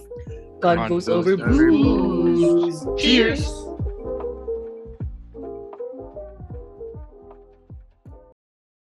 Convos 0.61 1.09
Convos 1.09 1.09
over 1.09 1.37
over 1.37 1.37
booze. 1.37 2.87
Cheers! 2.97 3.74